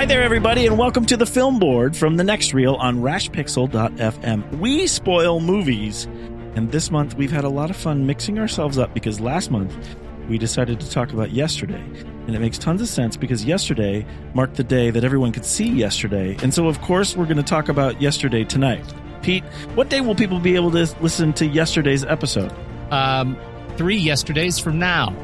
[0.00, 4.58] Hi there, everybody, and welcome to the Film Board from the Next Reel on RashPixel.fm.
[4.58, 6.06] We spoil movies,
[6.54, 9.76] and this month we've had a lot of fun mixing ourselves up because last month
[10.26, 11.82] we decided to talk about yesterday,
[12.26, 15.68] and it makes tons of sense because yesterday marked the day that everyone could see
[15.68, 18.94] yesterday, and so of course we're going to talk about yesterday tonight.
[19.20, 19.44] Pete,
[19.74, 22.54] what day will people be able to listen to yesterday's episode?
[22.90, 23.36] Um,
[23.76, 25.14] three yesterdays from now.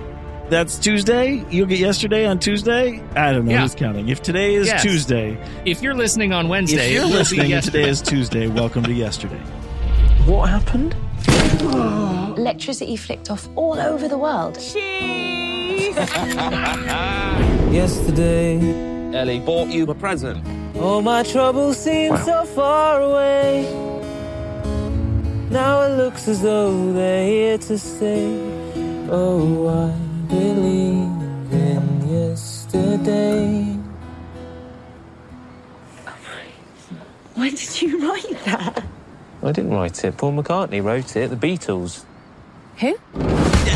[0.49, 1.45] That's Tuesday.
[1.51, 3.03] You'll get yesterday on Tuesday.
[3.17, 3.63] I don't know Yeah.
[3.63, 4.09] who's counting.
[4.09, 4.81] If today is Yes.
[4.83, 8.47] Tuesday, If you're listening on Wednesday, if you're it will listening and today is Tuesday,
[8.47, 9.41] welcome to yesterday.
[10.25, 10.95] What happened?
[12.39, 14.57] Electricity flicked off all over the world.
[17.73, 18.59] Yesterday,
[19.15, 20.45] Ellie bought you a present.
[20.81, 23.65] all my troubles seem so far away.
[25.51, 28.39] Now it looks as though they're here to stay.
[29.11, 33.77] Oh, I believe in yesterday.
[37.35, 38.85] When did you write that?
[39.43, 40.17] I didn't write it.
[40.17, 41.29] Paul McCartney wrote it.
[41.31, 42.05] The Beatles.
[42.79, 42.97] Who?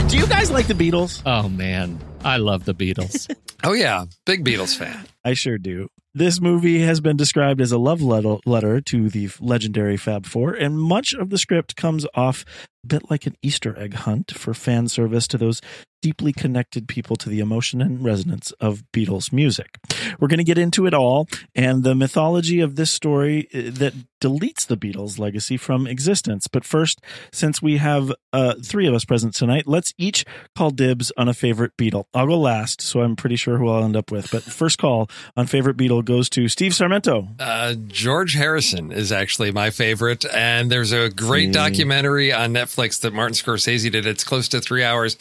[0.08, 1.22] Do you guys like the Beatles?
[1.26, 3.32] Oh man, I love the Beatles.
[3.62, 5.04] Oh yeah, big Beatles fan.
[5.24, 5.88] I sure do.
[6.12, 10.76] This movie has been described as a love letter, to the legendary Fab Four, and
[10.76, 12.44] much of the script comes off
[12.82, 15.60] a bit like an Easter egg hunt for fan service to those
[16.02, 19.78] deeply connected people to the emotion and resonance of Beatles music.
[20.18, 23.92] We're going to get into it all and the mythology of this story uh, that
[24.20, 26.46] deletes the Beatles' legacy from existence.
[26.46, 27.00] But first,
[27.32, 30.24] since we have uh, three of us present tonight, let's each
[30.56, 32.04] call dibs on a favorite Beatle.
[32.14, 34.30] I'll go last, so I'm pretty sure who I'll end up with.
[34.30, 37.28] But first call on favorite Beatle goes to Steve Sarmento.
[37.38, 41.52] Uh, George Harrison is actually my favorite, and there's a great See.
[41.52, 44.06] documentary on Netflix that Martin Scorsese did.
[44.06, 45.16] It's close to three hours.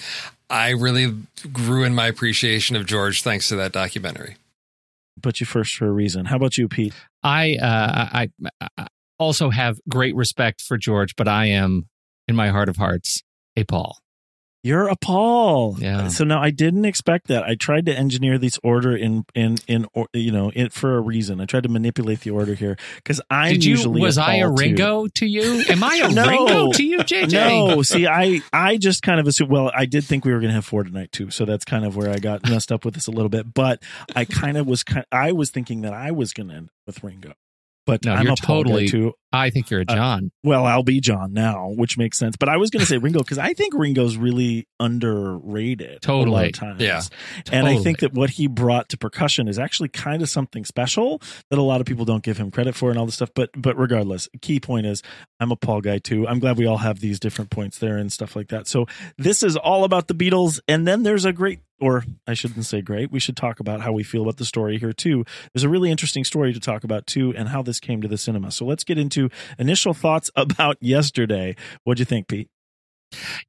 [0.49, 1.13] I really
[1.53, 4.37] grew in my appreciation of George thanks to that documentary.
[5.21, 6.25] Put you first for a reason.
[6.25, 6.93] How about you, Pete?
[7.21, 8.29] I, uh, I,
[8.77, 8.87] I
[9.19, 11.87] also have great respect for George, but I am,
[12.27, 13.21] in my heart of hearts,
[13.55, 13.99] a Paul.
[14.61, 15.77] You're a Paul.
[15.79, 16.09] Yeah.
[16.09, 17.43] So now I didn't expect that.
[17.43, 21.01] I tried to engineer this order in in in or, you know in, for a
[21.01, 21.39] reason.
[21.39, 23.71] I tried to manipulate the order here because I'm Did you?
[23.71, 24.61] usually Was a I a Paul, too.
[24.63, 25.63] Ringo to you?
[25.69, 26.27] Am I a No.
[26.27, 27.31] Ringo to you, JJ?
[27.31, 29.49] No, see, I I just kind of assumed.
[29.49, 31.85] Well, I did think we were going to have four tonight too, so that's kind
[31.85, 33.53] of where I got messed up with this a little bit.
[33.53, 33.81] But
[34.13, 35.05] I kind of was kind.
[35.09, 37.31] I was thinking that I was going to end with Ringo,
[37.85, 39.13] but No, I'm you're a totally- too.
[39.31, 40.31] I think you're a Uh, John.
[40.43, 42.35] Well, I'll be John now, which makes sense.
[42.37, 45.89] But I was going to say Ringo because I think Ringo's really underrated.
[45.89, 46.47] A lot Totally.
[46.47, 46.81] of times.
[46.81, 47.01] Yeah.
[47.51, 51.21] And I think that what he brought to percussion is actually kind of something special
[51.49, 53.29] that a lot of people don't give him credit for and all this stuff.
[53.35, 55.03] But but regardless, key point is
[55.39, 56.27] I'm a Paul guy too.
[56.27, 58.67] I'm glad we all have these different points there and stuff like that.
[58.67, 58.85] So
[59.17, 62.81] this is all about the Beatles, and then there's a great or I shouldn't say
[62.81, 63.09] great.
[63.09, 65.23] We should talk about how we feel about the story here too.
[65.53, 68.17] There's a really interesting story to talk about too, and how this came to the
[68.17, 68.51] cinema.
[68.51, 69.18] So let's get into
[69.57, 71.55] initial thoughts about yesterday.
[71.83, 72.47] What'd you think, Pete?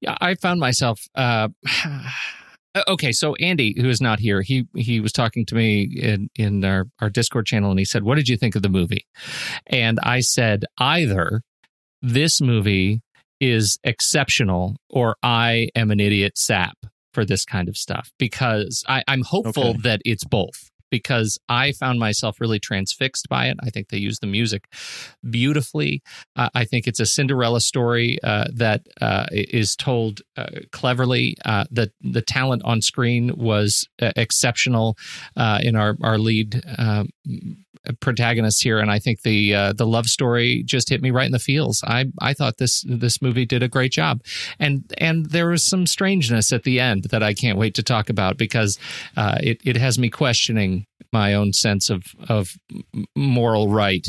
[0.00, 1.00] Yeah, I found myself.
[1.14, 1.48] Uh,
[2.88, 6.64] okay, so Andy, who is not here, he he was talking to me in in
[6.64, 9.06] our our Discord channel, and he said, "What did you think of the movie?"
[9.66, 11.42] And I said, either
[12.02, 13.00] this movie
[13.40, 16.76] is exceptional, or I am an idiot sap
[17.12, 19.78] for this kind of stuff because I, I'm hopeful Okay.
[19.82, 20.70] that it's both.
[20.90, 23.56] Because I found myself really transfixed by it.
[23.62, 24.68] I think they use the music
[25.28, 26.02] beautifully.
[26.36, 31.36] Uh, I think it's a Cinderella story uh, that uh, is told uh, cleverly.
[31.44, 34.96] Uh, the the talent on screen was uh, exceptional
[35.36, 37.08] in our our lead um,
[38.00, 41.38] protagonist here, and I think the the love story just hit me right in the
[41.38, 41.82] feels.
[41.84, 44.22] I I thought this this movie did a great job,
[44.58, 48.10] and and there was some strangeness at the end that I can't wait to talk
[48.10, 48.78] about because
[49.16, 50.79] it it has me questioning
[51.12, 52.52] my own sense of of
[53.16, 54.06] moral right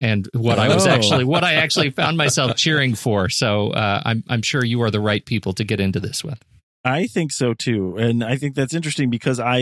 [0.00, 0.90] and what I was Oh.
[0.90, 3.28] actually what I actually found myself cheering for.
[3.28, 6.38] So uh, I'm I'm sure you are the right people to get into this with.
[6.84, 7.96] I think so too.
[7.96, 9.60] And I think that's interesting because I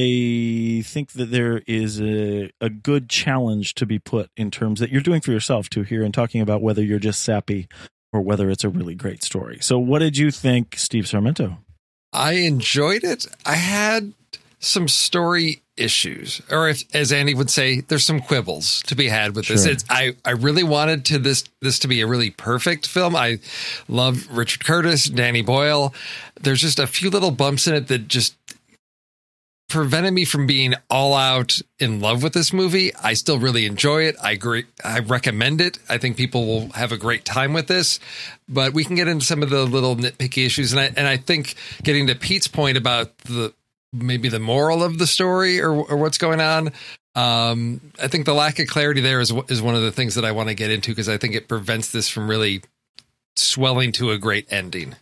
[0.86, 5.02] think that there is a, a good challenge to be put in terms that you're
[5.02, 7.68] doing for yourself too here and talking about whether you're just sappy
[8.10, 9.58] or whether it's a really great story.
[9.60, 11.58] So what did you think, Steve Sarmento?
[12.10, 13.26] I enjoyed it.
[13.44, 14.14] I had
[14.58, 19.34] some story issues, or if, as Andy would say, there's some quibbles to be had
[19.34, 19.64] with this.
[19.64, 19.74] Sure.
[19.88, 23.16] I I really wanted to this this to be a really perfect film.
[23.16, 23.38] I
[23.88, 25.94] love Richard Curtis, Danny Boyle.
[26.40, 28.36] There's just a few little bumps in it that just
[29.70, 32.92] prevented me from being all out in love with this movie.
[32.96, 34.16] I still really enjoy it.
[34.20, 34.64] I agree.
[34.84, 35.78] I recommend it.
[35.88, 38.00] I think people will have a great time with this.
[38.48, 41.16] But we can get into some of the little nitpicky issues, and I and I
[41.16, 43.54] think getting to Pete's point about the
[43.92, 46.72] maybe the moral of the story or or what's going on.
[47.14, 50.24] Um, I think the lack of clarity there is is one of the things that
[50.24, 52.62] I want to get into because I think it prevents this from really
[53.36, 54.96] swelling to a great ending.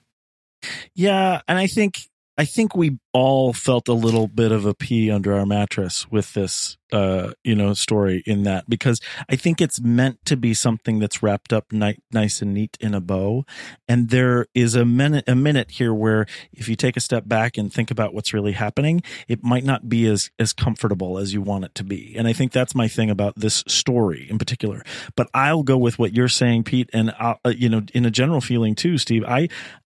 [0.94, 1.98] Yeah, and I think
[2.36, 6.34] I think we all felt a little bit of a pee under our mattress with
[6.34, 11.00] this uh you know story in that because I think it's meant to be something
[11.00, 13.44] that's wrapped up ni- nice and neat in a bow.
[13.88, 17.58] And there is a minute a minute here where if you take a step back
[17.58, 21.42] and think about what's really happening it might not be as as comfortable as you
[21.42, 22.14] want it to be.
[22.16, 24.84] And I think that's my thing about this story in particular.
[25.16, 28.12] But I'll go with what you're saying Pete and I'll, uh, you know in a
[28.12, 29.48] general feeling too Steve I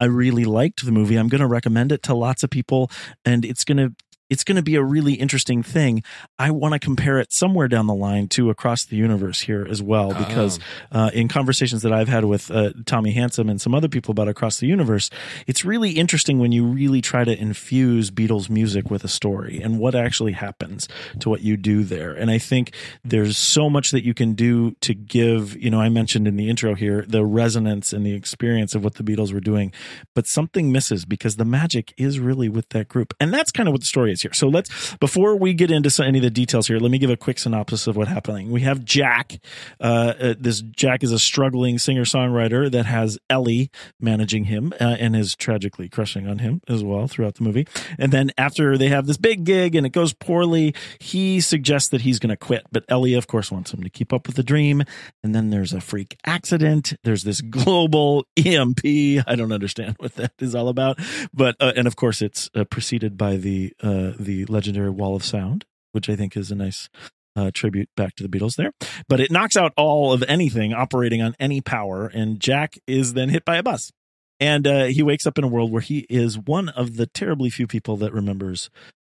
[0.03, 1.15] I really liked the movie.
[1.15, 2.91] I'm going to recommend it to lots of people,
[3.25, 3.93] and it's going to
[4.33, 6.01] it's going to be a really interesting thing.
[6.39, 9.79] I want to compare it somewhere down the line to Across the Universe here as
[9.79, 10.59] well, because
[10.91, 14.27] uh, in conversations that I've had with uh, Tommy Handsome and some other people about
[14.27, 15.11] Across the Universe,
[15.45, 19.77] it's really interesting when you really try to infuse Beatles music with a story and
[19.77, 20.87] what actually happens
[21.19, 22.13] to what you do there.
[22.13, 22.73] And I think
[23.03, 26.49] there's so much that you can do to give, you know, I mentioned in the
[26.49, 29.71] intro here, the resonance and the experience of what the Beatles were doing,
[30.15, 33.13] but something misses because the magic is really with that group.
[33.19, 34.22] And that's kind of what the story is.
[34.23, 34.33] Here.
[34.33, 37.09] So let's before we get into some, any of the details here, let me give
[37.09, 38.51] a quick synopsis of what's happening.
[38.51, 39.39] We have Jack.
[39.79, 44.97] Uh, uh, this Jack is a struggling singer songwriter that has Ellie managing him uh,
[44.99, 47.67] and is tragically crushing on him as well throughout the movie.
[47.97, 52.01] And then after they have this big gig and it goes poorly, he suggests that
[52.01, 54.43] he's going to quit, but Ellie, of course, wants him to keep up with the
[54.43, 54.83] dream.
[55.23, 56.93] And then there's a freak accident.
[57.03, 58.85] There's this global EMP.
[58.85, 60.99] I don't understand what that is all about,
[61.33, 63.73] but uh, and of course it's uh, preceded by the
[64.19, 66.89] the legendary Wall of Sound, which I think is a nice
[67.35, 68.71] uh, tribute back to the Beatles there.
[69.07, 73.29] But it knocks out all of anything operating on any power, and Jack is then
[73.29, 73.91] hit by a bus.
[74.39, 77.49] And uh, he wakes up in a world where he is one of the terribly
[77.49, 78.69] few people that remembers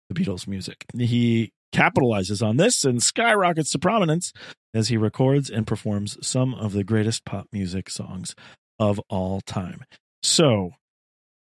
[0.09, 0.85] the Beatles' music.
[0.94, 4.32] He capitalizes on this and skyrockets to prominence
[4.75, 8.35] as he records and performs some of the greatest pop music songs
[8.78, 9.85] of all time.
[10.23, 10.73] So,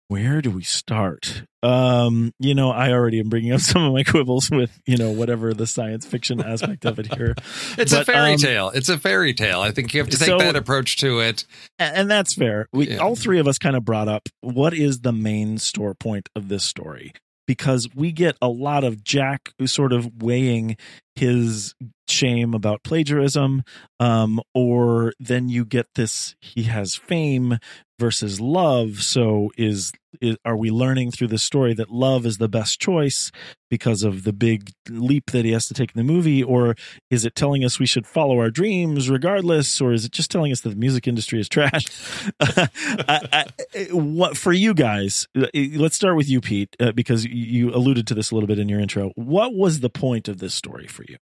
[0.09, 1.43] where do we start?
[1.63, 5.11] Um, you know, I already am bringing up some of my quibbles with, you know,
[5.11, 7.35] whatever the science fiction aspect of it here.
[7.77, 8.69] It's But, a fairy um, tale.
[8.73, 9.61] It's a fairy tale.
[9.61, 11.45] I think you have to take So- that approach to it.
[11.77, 12.67] And that's fair.
[12.73, 12.97] We Yeah.
[12.97, 16.47] all three of us kind of brought up what is the main store point of
[16.47, 17.11] this story
[17.45, 20.75] because we get a lot of Jack sort of weighing
[21.15, 21.73] his
[22.09, 23.63] shame about plagiarism
[23.99, 27.57] um or then you get this he has fame
[27.99, 29.01] versus love.
[29.01, 33.31] So is, is are we learning through the story that love is the best choice
[33.69, 36.43] because of the big leap that he has to take in the movie?
[36.43, 36.75] Or
[37.09, 39.81] is it telling us we should follow our dreams regardless?
[39.81, 41.85] Or is it just telling us that the music industry is trash?
[42.39, 43.45] I, I,
[43.91, 48.13] what for you guys uh, let's start with you pete uh, because you alluded to
[48.13, 49.11] this a little bit in your intro.
[49.15, 51.17] What was the point of this story for you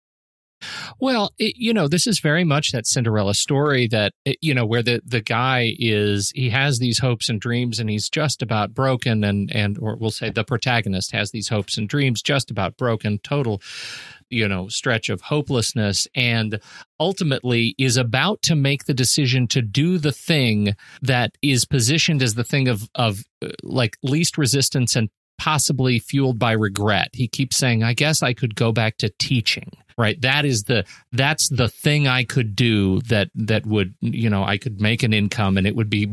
[0.99, 4.81] Well, it, you know, this is very much that Cinderella story that you know where
[4.81, 9.23] the the guy is he has these hopes and dreams and he's just about broken
[9.23, 13.19] and and or we'll say the protagonist has these hopes and dreams just about broken
[13.19, 13.61] total
[14.29, 16.59] you know stretch of hopelessness and
[16.99, 22.35] ultimately is about to make the decision to do the thing that is positioned as
[22.35, 27.09] the thing of of uh, like least resistance and possibly fueled by regret.
[27.13, 30.19] He keeps saying, "I guess I could go back to teaching." Right?
[30.21, 34.57] That is the that's the thing I could do that that would, you know, I
[34.57, 36.03] could make an income and it would be.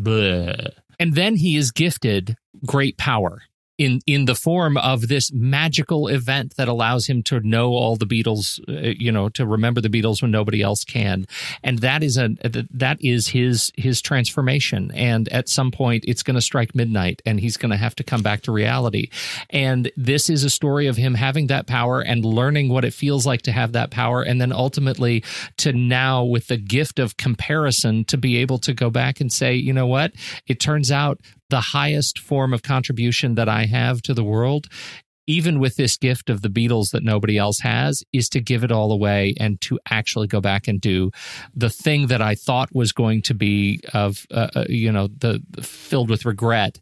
[1.01, 3.43] And then he is gifted great power
[3.79, 8.07] in in the form of this magical event that allows him to know all the
[8.07, 11.26] Beatles, uh, you know, to remember the Beatles when nobody else can,
[11.62, 12.31] and that is a
[12.71, 14.91] that is his his transformation.
[14.95, 18.05] And at some point, it's going to strike midnight, and he's going to have to
[18.05, 19.09] come back to reality.
[19.50, 23.26] And this is a story of him having that power and learning what it feels
[23.26, 25.25] like to have that power, and then ultimately
[25.59, 29.55] to now, with the gift of comparison, to be able to go back and say,
[29.55, 30.12] you know what,
[30.47, 31.21] it turns out
[31.51, 34.69] the highest form of contribution that I have to the world,
[35.27, 38.73] even with this gift of the Beatles that nobody else has, is to give it
[38.73, 41.11] all away and to actually go back and do
[41.55, 45.41] the thing that I thought was going to be of, uh, uh, you know, the
[45.63, 46.81] filled with regret.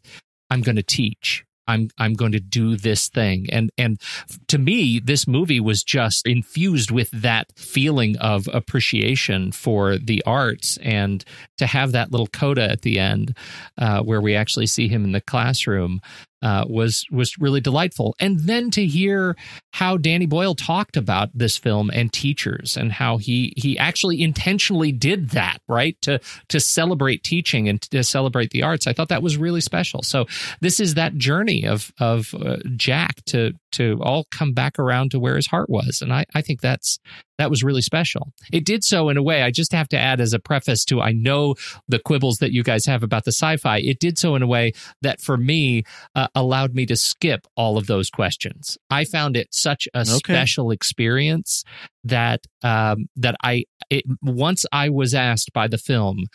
[0.49, 1.45] I'm going to teach.
[1.67, 3.99] I'm I'm going to do this thing, and and
[4.47, 10.77] to me, this movie was just infused with that feeling of appreciation for the arts,
[10.81, 11.23] and
[11.57, 13.35] to have that little coda at the end,
[13.77, 16.01] uh, where we actually see him in the classroom,
[16.41, 18.15] uh, was was really delightful.
[18.19, 19.35] And then to hear
[19.71, 24.91] how Danny Boyle talked about this film and teachers, and how he he actually intentionally
[24.91, 26.19] did that, right to
[26.49, 28.87] to celebrate teaching and to celebrate the arts.
[28.87, 30.01] I thought that was really special.
[30.03, 30.25] So
[30.59, 35.19] this is that journey of of uh, Jack to to all come back around to
[35.19, 36.99] where his heart was, and I I think that's
[37.37, 38.33] that was really special.
[38.51, 39.41] It did so in a way.
[39.41, 41.55] I just have to add as a preface to I know
[41.87, 43.79] the quibbles that you guys have about the sci-fi.
[43.79, 45.83] It did so in a way that for me
[46.15, 48.77] uh, allowed me to skip all of those questions.
[48.89, 51.63] I found it such a special experience
[52.03, 56.27] that um, that I it, once I was asked by the film,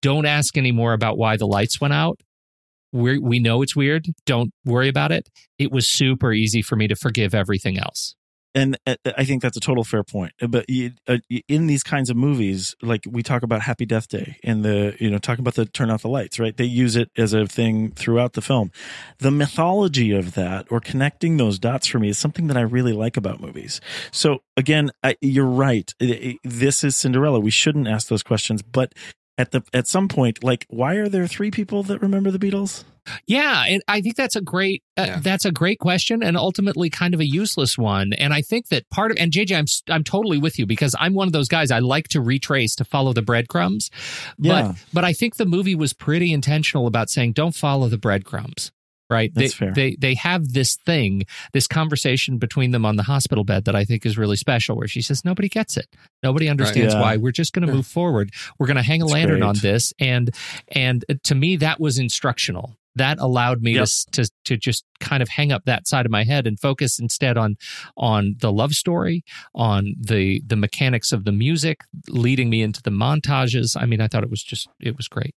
[0.00, 2.20] don't ask any more about why the lights went out.
[2.94, 4.06] We we know it's weird.
[4.24, 5.28] Don't worry about it.
[5.58, 8.14] It was super easy for me to forgive everything else.
[8.54, 10.32] and uh, I think that's a total fair point.
[10.48, 10.66] But
[11.08, 14.96] uh, in these kinds of movies, like we talk about Happy Death Day and the,
[15.00, 16.56] you know, talk about the turn out the lights, right?
[16.56, 18.70] They use it as a thing throughout the film.
[19.18, 22.92] The mythology of that or connecting those dots for me is something that I really
[22.92, 23.80] like about movies.
[24.12, 25.92] So again, I, you're right.
[26.44, 27.40] This is Cinderella.
[27.40, 28.92] We shouldn't ask those questions, but
[29.38, 32.84] at the at some point, like, why are there three people that remember the Beatles?
[33.26, 35.18] Yeah, and I think that's a great uh, Yeah.
[35.20, 38.12] that's a great question and ultimately kind of a useless one.
[38.14, 41.12] And I think that part of and JJ, I'm I'm totally with you because I'm
[41.14, 43.90] one of those guys I like to retrace to follow the breadcrumbs.
[44.38, 44.72] But Yeah.
[44.92, 48.72] but I think the movie was pretty intentional about saying don't follow the breadcrumbs.
[49.10, 49.32] Right?
[49.34, 49.72] That's they, fair.
[49.74, 53.84] they they have this thing, this conversation between them on the hospital bed that I
[53.84, 54.76] think is really special.
[54.76, 55.86] Where she says, "Nobody gets it.
[56.22, 57.00] Nobody understands Yeah.
[57.00, 57.16] why.
[57.16, 58.30] We're just going to move forward.
[58.58, 60.34] We're going to hang a That's lantern on this." And
[60.68, 62.76] and to me, that was instructional.
[62.96, 63.88] That allowed me Yep.
[64.12, 67.00] to to to just kind of hang up that side of my head and focus
[67.00, 67.56] instead on
[67.96, 72.90] on the love story, on the the mechanics of the music, leading me into the
[72.92, 73.76] montages.
[73.80, 75.34] I mean, I thought it was just it was great.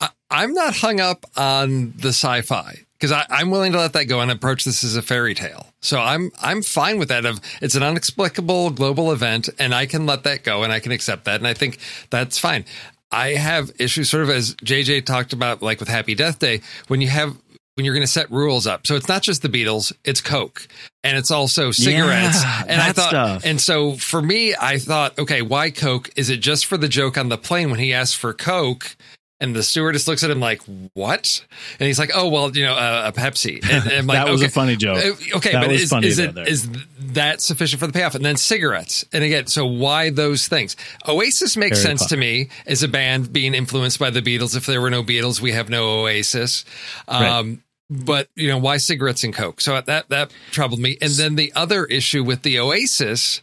[0.00, 4.20] I, I'm not hung up on the sci-fi because I'm willing to let that go
[4.20, 5.66] and approach this as a fairy tale.
[5.80, 7.26] So I'm I'm fine with that.
[7.26, 10.92] Of it's an inexplicable global event, and I can let that go and I can
[10.92, 11.78] accept that, and I think
[12.10, 12.64] that's fine.
[13.10, 17.00] I have issues, sort of as JJ talked about, like with Happy Death Day, when
[17.00, 17.36] you have
[17.74, 18.86] when you're going to set rules up.
[18.86, 20.68] So it's not just the Beatles, it's Coke,
[21.02, 22.40] and it's also cigarettes.
[22.40, 23.42] Yeah, and I thought, stuff.
[23.44, 26.10] and so for me, I thought, okay, why Coke?
[26.14, 28.94] Is it just for the joke on the plane when he asked for Coke?
[29.42, 30.62] And the stewardess looks at him like,
[30.94, 31.44] "What?"
[31.80, 34.40] And he's like, "Oh, well, you know, uh, a Pepsi." And, and like, That was
[34.42, 34.98] a funny joke.
[35.04, 36.48] Uh, Okay, That but is, funny is though it there.
[36.48, 36.68] is
[37.14, 38.14] that sufficient for the payoff?
[38.14, 39.04] And then cigarettes.
[39.12, 40.76] And again, so why those things?
[41.08, 42.14] Oasis makes Harry sense Potter.
[42.14, 44.56] to me as a band being influenced by the Beatles.
[44.56, 46.64] If there were no Beatles, we have no Oasis.
[47.08, 49.60] Um, But you know why cigarettes and Coke?
[49.60, 50.96] So that that troubled me.
[51.02, 53.42] And then the other issue with the Oasis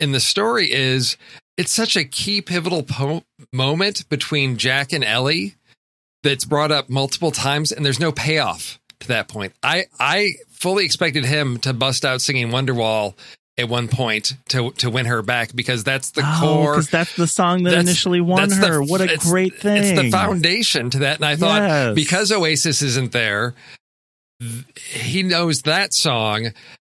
[0.00, 1.16] in the story is
[1.56, 5.54] it's such a key pivotal po- moment between Jack and Ellie
[6.22, 9.52] that's brought up multiple times, and there's no payoff to that point.
[9.62, 13.14] I I fully expected him to bust out singing Wonderwall
[13.58, 16.72] at one point to to win her back because that's the oh, core.
[16.74, 18.82] because that's the song that initially won that's the- her.
[18.82, 19.82] what a great thing!
[19.82, 21.94] It's the foundation to that, and I thought Yes.
[21.94, 23.54] because Oasis isn't there,
[24.40, 26.52] th- he knows that song.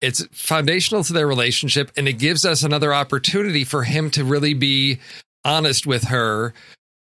[0.03, 4.53] It's foundational to their relationship, and it gives us another opportunity for him to really
[4.53, 4.99] be
[5.45, 6.53] honest with her.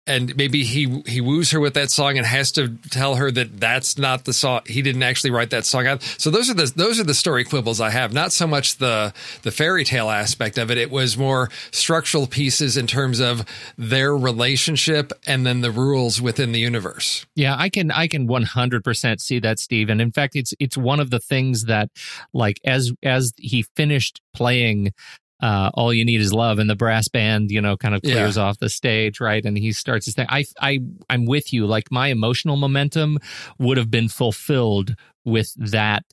[0.08, 3.60] And maybe he he woos her with that song and has to tell her that
[3.60, 4.62] that's not the song.
[4.66, 6.02] He didn't actually write that song out.
[6.16, 8.12] So those are the those are the story quibbles I have.
[8.12, 9.12] Not so much the
[9.42, 10.78] the fairy tale aspect of it.
[10.78, 13.44] It was more structural pieces in terms of
[13.76, 17.26] their relationship and then the rules within the universe.
[17.34, 21.00] Yeah, I can I can 100% see that Steve and in fact it's it's one
[21.00, 21.90] of the things that
[22.32, 24.92] like as as he finished playing
[25.40, 28.36] uh all you need is love and the brass band you know kind of clears
[28.38, 29.44] off the stage right?
[29.44, 30.26] And he starts his thing.
[30.28, 31.66] I I I'm with you.
[31.66, 33.18] Like my emotional momentum
[33.58, 36.04] would have been fulfilled with that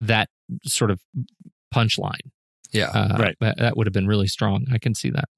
[0.00, 0.28] that
[0.64, 1.00] sort of
[1.74, 2.30] punchline.
[2.72, 2.90] Yeah.
[2.90, 3.36] uh, Right.
[3.40, 4.66] that, that would have been really strong.
[4.72, 5.28] I can see that.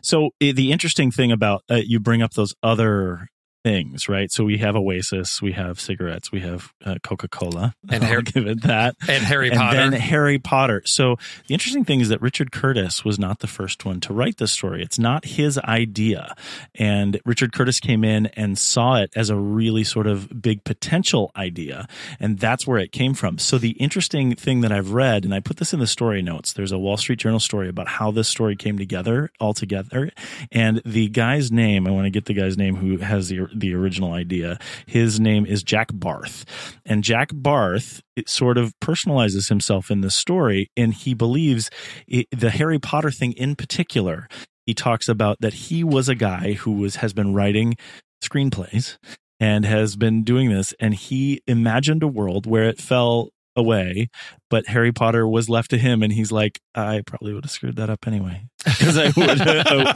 [0.00, 3.28] So the interesting thing about uh, you bring up those other
[3.66, 4.30] things, right?
[4.30, 8.22] So we have Oasis, we have cigarettes, we have uh, Coca Cola, And I'll Harry-
[8.22, 9.76] give it that, and Harry and Potter.
[9.76, 10.82] then Harry Potter.
[10.84, 11.16] So
[11.48, 14.52] the interesting thing is that Richard Curtis was not the first one to write this
[14.52, 14.82] story.
[14.84, 16.36] It's not his idea,
[16.76, 21.32] and Richard Curtis came in and saw it as a really sort of big potential
[21.36, 21.88] idea,
[22.20, 23.36] and that's where it came from.
[23.38, 26.52] So the interesting thing that I've read, and I put this in the story notes.
[26.52, 30.12] There's a Wall Street Journal story about how this story came together all together,
[30.52, 31.88] and the guy's name.
[31.88, 34.58] I want to get the guy's name who has the the original idea.
[34.86, 36.44] His name is Jack Barth,
[36.84, 41.70] and Jack Barth it sort of personalizes himself in this story, and he believes
[42.06, 44.28] it, the Harry Potter thing in particular.
[44.64, 47.76] He talks about that he was a guy who was has been writing
[48.22, 48.96] screenplays
[49.38, 54.08] and has been doing this, and he imagined a world where it fell away,
[54.50, 57.76] but Harry Potter was left to him, and he's like, I probably would have screwed
[57.76, 59.40] that up anyway because I would,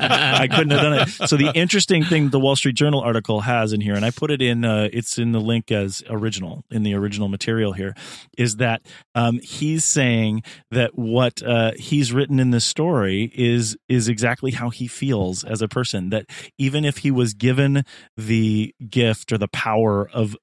[0.00, 1.28] I couldn't have done it.
[1.28, 4.30] So the interesting thing the Wall Street Journal article has in here, and I put
[4.30, 7.94] it in, uh, it's in the link as original in the original material here,
[8.38, 8.82] is that
[9.14, 14.70] um, he's saying that what uh, he's written in this story is is exactly how
[14.70, 16.10] he feels as a person.
[16.10, 16.26] That
[16.58, 17.84] even if he was given
[18.16, 20.36] the gift or the power of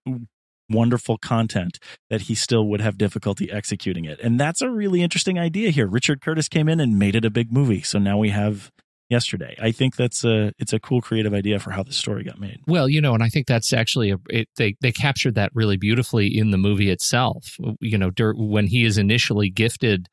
[0.69, 4.19] wonderful content that he still would have difficulty executing it.
[4.19, 5.87] And that's a really interesting idea here.
[5.87, 7.81] Richard Curtis came in and made it a big movie.
[7.81, 8.71] So now we have
[9.09, 9.55] yesterday.
[9.61, 12.59] I think that's a it's a cool creative idea for how the story got made.
[12.67, 15.77] Well, you know, and I think that's actually a it, they they captured that really
[15.77, 17.57] beautifully in the movie itself.
[17.79, 20.07] You know, dur- when he is initially gifted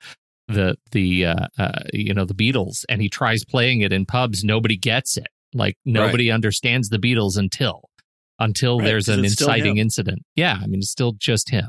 [0.48, 4.44] the the uh, uh, you know the Beatles, and he tries playing it in pubs,
[4.44, 5.28] nobody gets it.
[5.52, 7.88] Like nobody understands the Beatles until
[8.38, 10.24] until Right, there's 'cause an inciting incident.
[10.36, 11.68] Yeah, I mean, it's still just him.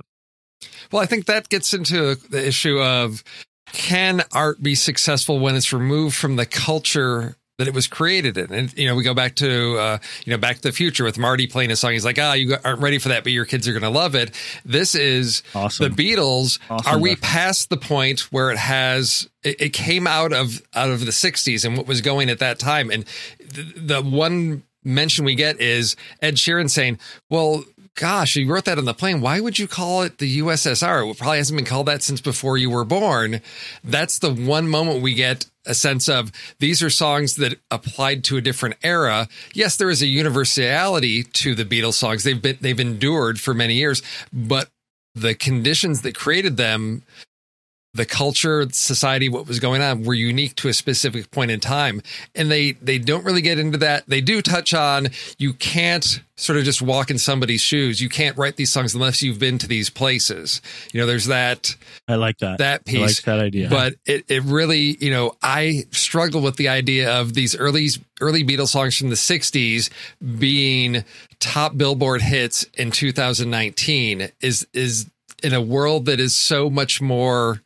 [0.92, 3.24] Well, I think that gets into the issue of
[3.74, 8.52] can art be successful when it's removed from the culture that it was created in?
[8.54, 11.18] And you know, we go back to uh, you know Back to the Future with
[11.18, 11.94] Marty playing a song.
[11.94, 14.14] He's like, ah, you aren't ready for that, but your kids are going to love
[14.16, 14.32] it.
[14.66, 15.94] This is Awesome.
[15.94, 16.60] the Beatles.
[16.70, 17.32] Awesome are we reference.
[17.34, 19.30] past the point where it has?
[19.44, 22.60] It, it came out of out of the '60s and what was going at that
[22.60, 23.06] time, and
[23.40, 28.78] the, the one mention we get is Ed Sheeran saying, "Well." gosh, you wrote that
[28.78, 29.22] on the plane.
[29.22, 31.10] Why would you call it the USSR?
[31.10, 33.42] It probably hasn't been called that since before you were born.
[33.84, 38.38] That's the one moment we get a sense of these are songs that applied to
[38.38, 39.28] a different era.
[39.54, 42.24] Yes, there is a universality to the Beatles songs.
[42.24, 44.70] They've been they've endured for many years, but
[45.16, 47.04] the conditions that created them
[47.96, 52.02] the culture, society, what was going on were unique to a specific point in time.
[52.36, 54.04] And they, they don't really get into that.
[54.08, 58.02] They do touch on you can't sort of just walk in somebody's shoes.
[58.02, 60.62] You can't write these songs unless you've been to these places.
[60.92, 61.74] You know, there's that.
[62.08, 62.58] I like that.
[62.58, 62.98] That piece.
[62.98, 63.70] I like that idea.
[63.70, 67.88] But it, it really, you know, I struggle with the idea of these early,
[68.20, 69.90] early Beatles songs from the 60s
[70.38, 71.06] being
[71.40, 75.10] top Billboard hits in 2019 is, is,
[75.46, 77.62] in a world that is so much more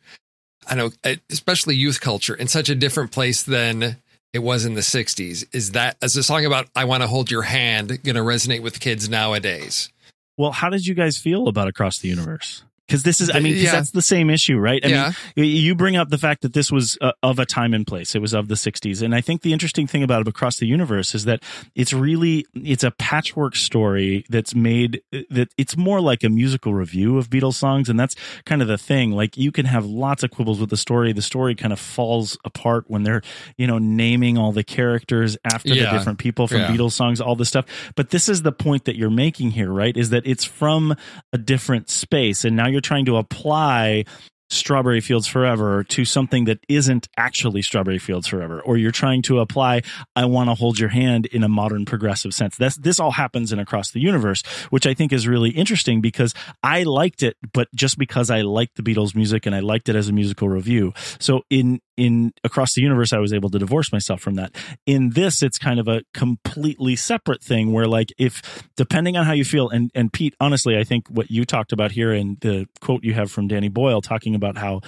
[0.68, 3.96] I know, eh, especially youth culture in such a different place than
[4.32, 5.44] it was in the 60s.
[5.52, 8.62] Is that, as a song about I want to hold your hand, going to resonate
[8.62, 9.90] with kids nowadays?
[10.36, 12.62] Well, how did you guys feel about Across the Universe?
[12.90, 13.72] Because this is i mean yeah.
[13.72, 14.84] that's the same issue right?
[14.84, 15.12] I yeah.
[15.36, 18.14] mean you bring up the fact that this was uh, of a time and place.
[18.14, 20.66] It was of the 60s and i think the interesting thing about it across the
[20.66, 21.42] universe is that
[21.74, 27.18] it's really it's a patchwork story that's made that it's more like a musical review
[27.18, 27.88] of beatles songs.
[27.88, 29.12] And that's kind of the thing.
[29.12, 31.12] Like you can have lots of quibbles with the story.
[31.12, 33.22] The story kind of falls apart when they're
[33.56, 35.84] you know naming all the characters after yeah.
[35.84, 37.66] the different people from beatles songs all this stuff.
[37.94, 39.96] But this is the point that you're making here right?
[39.96, 40.96] Is that it's from
[41.32, 42.44] a different space.
[42.44, 44.06] And now you're you're trying to apply
[44.48, 49.38] Strawberry Fields Forever to something that isn't actually Strawberry Fields Forever, or you're trying to
[49.38, 49.82] apply
[50.16, 52.56] I want to hold your hand in a modern progressive sense.
[52.56, 56.34] This this all happens in Across the Universe, which I think is really interesting because
[56.62, 59.94] I liked it, but just because I liked the Beatles music and I liked it
[59.94, 60.94] as a musical review.
[61.20, 64.56] So in in Across the Universe, I was able to divorce myself from that.
[64.86, 69.32] In this, it's kind of a completely separate thing where like if depending on how
[69.32, 72.66] you feel, and and Pete, honestly, I think what you talked about here and the
[72.80, 74.80] quote you have from Danny Boyle talking about how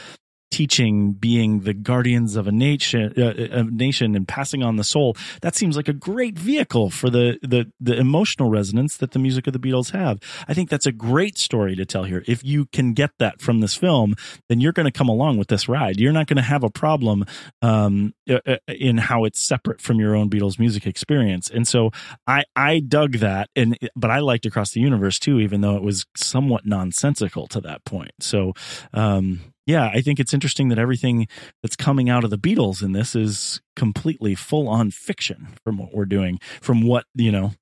[0.53, 5.17] teaching being the guardians of a nation uh, a nation and passing on the soul
[5.41, 9.47] that seems like a great vehicle for the the the emotional resonance that the music
[9.47, 10.21] of the Beatles have.
[10.47, 12.23] I think that's a great story to tell here.
[12.27, 14.15] If you can get that from this film
[14.49, 15.99] then you're going to come along with this ride.
[15.99, 17.25] You're not going to have a problem
[17.63, 21.51] um, uh, uh, in how it's separate from your own Beatles music experience.
[21.51, 21.91] And so
[22.27, 25.83] i i dug that and but i liked across the universe too even though it
[25.83, 28.13] was somewhat nonsensical to that point.
[28.21, 28.53] So
[28.93, 31.29] um yeah, I think it's interesting that everything
[31.63, 35.95] that's coming out of the Beatles in this is completely full on fiction from what
[35.95, 37.53] we're doing, from what, you know,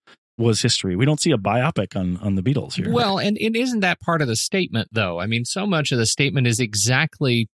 [0.40, 0.96] was history.
[0.96, 2.92] We don't see a biopic on on the Beatles here.
[2.92, 5.20] Well, and, and isn't that part of the statement though?
[5.20, 7.48] I mean, so much of the statement is exactly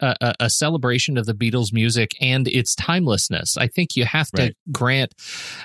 [0.00, 3.56] a, a celebration of the Beatles music and its timelessness.
[3.56, 4.56] I think you have to right.
[4.70, 5.14] grant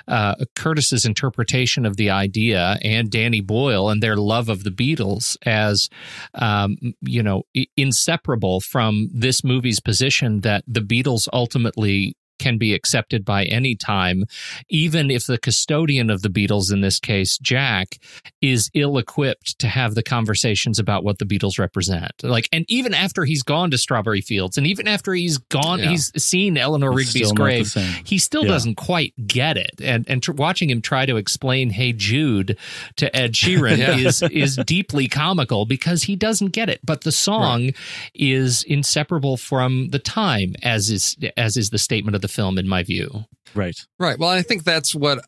[0.08, 5.36] uh, Curtis's interpretation of the idea and Danny Boyle and their love of the Beatles
[5.44, 5.88] as
[6.34, 7.42] um, you know
[7.76, 14.24] inseparable from this movie's position that the Beatles ultimately can be accepted by any time,
[14.68, 17.98] even if the custodian of the Beatles, in this case, Jack,
[18.40, 22.12] is ill equipped to have the conversations about what the Beatles represent.
[22.22, 25.90] Like, and even after he's gone to Strawberry Fields, and even after he's gone, yeah.
[25.90, 27.72] he's seen Eleanor it's Rigby's grave,
[28.04, 28.48] he still yeah.
[28.48, 29.72] doesn't quite get it.
[29.82, 32.56] And and tr- watching him try to explain "Hey Jude"
[32.96, 33.96] to Ed Sheeran yeah.
[33.96, 36.80] is is deeply comical because he doesn't get it.
[36.82, 37.76] But the song right.
[38.14, 42.68] is inseparable from the time, as is as is the statement of the film, in
[42.68, 43.24] my view.
[43.54, 43.76] Right.
[43.98, 44.18] Right.
[44.18, 45.24] Well, I think that's what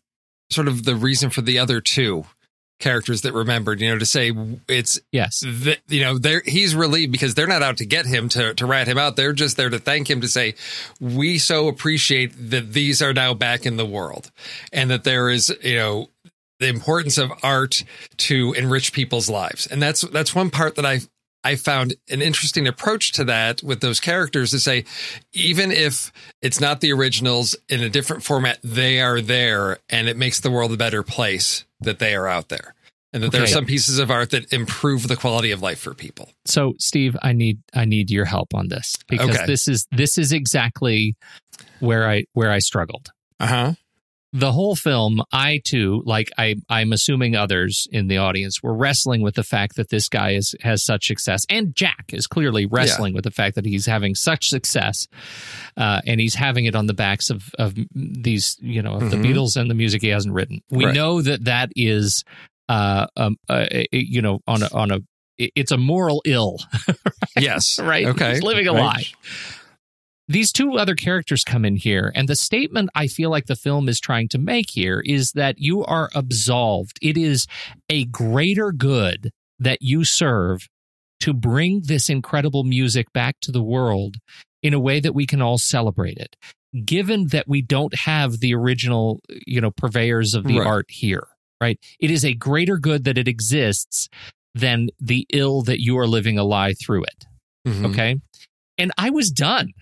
[0.50, 2.24] sort of the reason for the other two
[2.78, 4.32] characters that remembered, you know, to say
[4.68, 8.28] it's yes, the, you know, they're he's relieved because they're not out to get him
[8.30, 9.16] to to rat him out.
[9.16, 10.54] They're just there to thank him to say
[11.00, 14.30] we so appreciate that these are now back in the world
[14.72, 16.08] and that there is, you know,
[16.58, 17.84] the importance of art
[18.16, 19.66] to enrich people's lives.
[19.66, 21.00] And that's that's one part that I
[21.44, 24.84] I found an interesting approach to that with those characters to say,
[25.32, 30.16] even if it's not the originals in a different format, they are there and it
[30.16, 32.74] makes the world a better place that they are out there.
[33.12, 33.38] And that okay.
[33.38, 36.30] there are some pieces of art that improve the quality of life for people.
[36.46, 39.46] So, Steve, I need I need your help on this because okay.
[39.46, 41.14] this is this is exactly
[41.80, 43.10] where I where I struggled.
[43.38, 43.72] Uh huh
[44.32, 49.20] the whole film, I too, like I, I'm assuming others in the audience, were wrestling
[49.20, 53.12] with the fact that this guy is has such success, and Jack is clearly wrestling
[53.12, 53.16] yeah.
[53.16, 55.06] with the fact that he's having such success,
[55.76, 59.22] uh, and he's having it on the backs of of these, you know, of mm-hmm.
[59.22, 60.62] the Beatles and the music he hasn't written.
[60.70, 60.94] We right.
[60.94, 62.24] know that that is,
[62.70, 65.00] uh, um, uh, you know, on a on a,
[65.36, 66.58] it's a moral ill.
[66.88, 66.96] right?
[67.38, 67.78] Yes.
[67.78, 68.06] right.
[68.06, 68.34] Okay.
[68.34, 68.80] He's living a right.
[68.80, 69.04] lie
[70.32, 73.88] these two other characters come in here, and the statement I feel like the film
[73.88, 76.98] is trying to make here is that you are absolved.
[77.02, 77.46] It is
[77.88, 80.68] a greater good that you serve
[81.20, 84.16] to bring this incredible music back to the world
[84.62, 86.34] in a way that we can all celebrate it.
[86.84, 90.66] Given that we don't have the original, you know, purveyors of the Right.
[90.66, 91.26] art here,
[91.60, 91.78] right?
[92.00, 94.08] It is a greater good that it exists
[94.54, 97.26] than the ill that you are living a lie through it.
[97.68, 97.90] Mhm.
[97.90, 98.16] Okay.
[98.78, 99.72] And I was done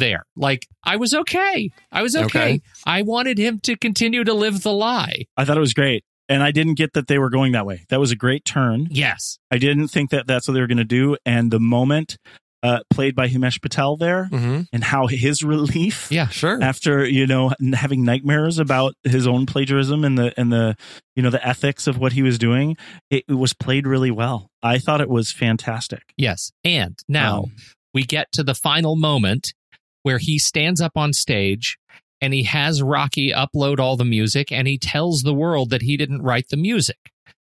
[0.00, 0.24] there.
[0.34, 1.70] Like, I was okay.
[1.92, 2.24] I was okay.
[2.24, 2.60] Okay.
[2.84, 5.26] I wanted him to continue to live the lie.
[5.36, 6.02] I thought it was great.
[6.28, 7.84] And I didn't get that they were going that way.
[7.88, 8.86] That was a great turn.
[8.90, 9.38] Yes.
[9.50, 11.16] I didn't think that that's what they were going to do.
[11.26, 12.16] And the moment
[12.62, 14.66] uh, played by Himesh Patel there Mhm.
[14.72, 16.28] and how his relief Yeah.
[16.28, 16.62] Sure.
[16.62, 20.76] after, you know, having nightmares about his own plagiarism and the, and the,
[21.16, 22.76] you know, the ethics of what he was doing,
[23.10, 24.50] it, it was played really well.
[24.62, 26.02] I thought it was fantastic.
[26.18, 26.52] Yes.
[26.62, 27.52] And now Um,
[27.94, 29.52] we get to the final moment
[30.02, 31.78] where he stands up on stage
[32.20, 35.96] and he has Rocky upload all the music and he tells the world that he
[35.96, 36.98] didn't write the music.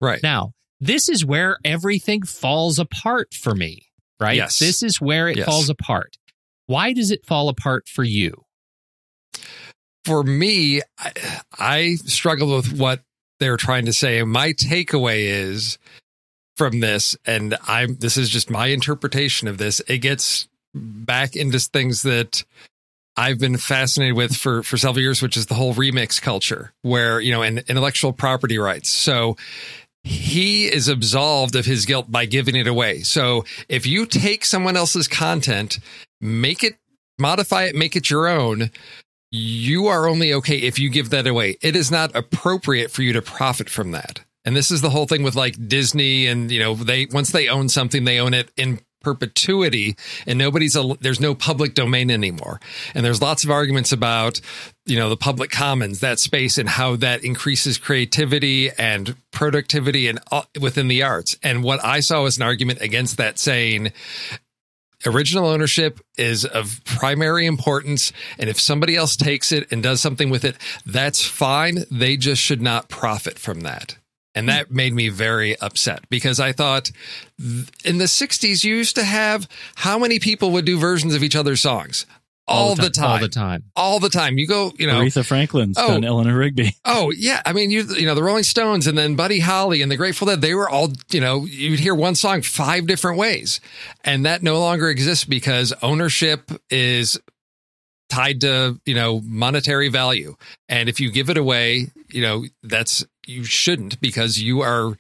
[0.01, 0.21] Right.
[0.21, 3.87] Now, this is where everything falls apart for me,
[4.19, 4.35] right?
[4.37, 4.59] Yes.
[4.59, 5.45] This is where it Yes.
[5.45, 6.17] falls apart.
[6.67, 8.43] Why does it fall apart for you?
[10.05, 11.11] for me, I,
[11.59, 13.01] I struggled with what
[13.41, 14.23] they're trying to say.
[14.23, 15.77] My takeaway is
[16.55, 19.81] from this, and I'm this is just my interpretation of this.
[19.87, 22.43] It gets back into things that
[23.15, 27.19] I've been fascinated with for for several years, which is the whole remix culture, where
[27.19, 28.89] you know, and intellectual property rights.
[28.89, 29.37] So
[30.03, 32.99] he is absolved of his guilt by giving it away.
[33.01, 35.79] So if you take someone else's content,
[36.21, 36.77] make it
[37.19, 38.71] modify it, make it your own,
[39.31, 41.57] you are only okay if you give that away.
[41.61, 44.21] It is not appropriate for you to profit from that.
[44.45, 47.49] And this is the whole thing with like Disney and you know they once they
[47.49, 52.59] own something they own it in perpetuity and nobody's a, there's no public domain anymore.
[52.93, 54.41] And there's lots of arguments about
[54.85, 60.19] you know the public commons that space and how that increases creativity and productivity and
[60.31, 61.37] uh, within the arts.
[61.43, 63.91] And what I saw was an argument against that saying
[65.05, 70.29] original ownership is of primary importance and if somebody else takes it and does something
[70.29, 73.97] with it that's fine they just should not profit from that
[74.37, 76.91] and that made me very upset because i thought
[77.83, 81.35] in the 60s you used to have how many people would do versions of each
[81.35, 82.05] other's songs?
[82.49, 83.63] All, the, time, All the time.
[83.75, 84.37] all the time.
[84.37, 85.01] You go you know.
[85.01, 85.89] Aretha Franklin's Oh.
[85.89, 86.73] done Eleanor Rigby.
[86.85, 89.91] Oh yeah, I mean you you know the Rolling Stones and then Buddy Holly and
[89.91, 93.59] the Grateful Dead they were all you know you'd hear one song five different ways,
[94.05, 97.19] and that no longer exists because ownership is
[98.09, 100.37] tied to you know monetary value,
[100.69, 104.97] and if you give it away, you know that's you shouldn't because you are.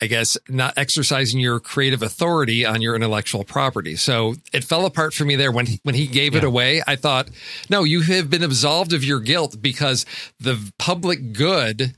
[0.00, 3.94] I guess not exercising your creative authority on your intellectual property.
[3.94, 6.82] So it fell apart for me there when he, when he gave it away.
[6.88, 7.30] I thought,
[7.70, 10.04] no, you have been absolved of your guilt because
[10.40, 11.94] the public good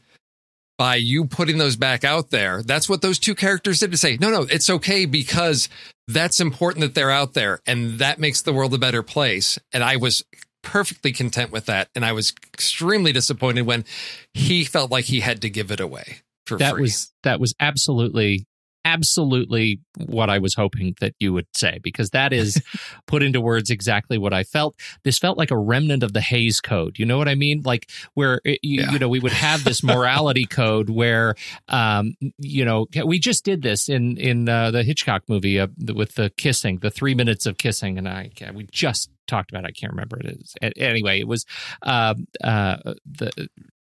[0.77, 2.63] by you putting those back out there.
[2.63, 5.69] That's what those two characters did to say, no, no, it's okay because
[6.09, 9.59] that's important that they're out there and that makes the world a better place.
[9.73, 10.25] And I was
[10.65, 11.89] perfectly content with that.
[11.95, 13.85] And I was extremely disappointed when
[14.33, 16.83] he felt like he had to give it away for that free.
[16.83, 18.47] was that was absolutely
[18.87, 22.63] absolutely what I was hoping that you would say because that is
[23.07, 24.77] put into words exactly what I felt.
[25.05, 26.99] This felt like a remnant of the Hays Code.
[26.99, 27.63] You know what I mean?
[27.65, 28.93] Like where it, you, Yeah.
[28.93, 31.35] you know we would have this morality code where
[31.69, 36.15] um you know we just did this in in uh, the Hitchcock movie uh, with
[36.17, 39.65] the kissing, the 3 minutes of kissing and I we just talked about.
[39.65, 40.55] I can't remember it is.
[40.77, 41.45] Anyway, it was
[41.83, 43.49] um uh the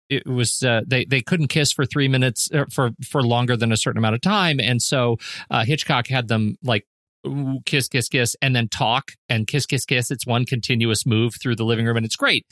[0.09, 3.73] it was uh, they they couldn't kiss for three minutes uh, for for longer than
[3.73, 5.19] a certain amount of time, and so
[5.51, 6.87] uh, Hitchcock had them like
[7.27, 10.11] ooh, kiss kiss kiss and then talk and kiss kiss kiss.
[10.11, 12.47] It's one continuous move through the living room, and it's great.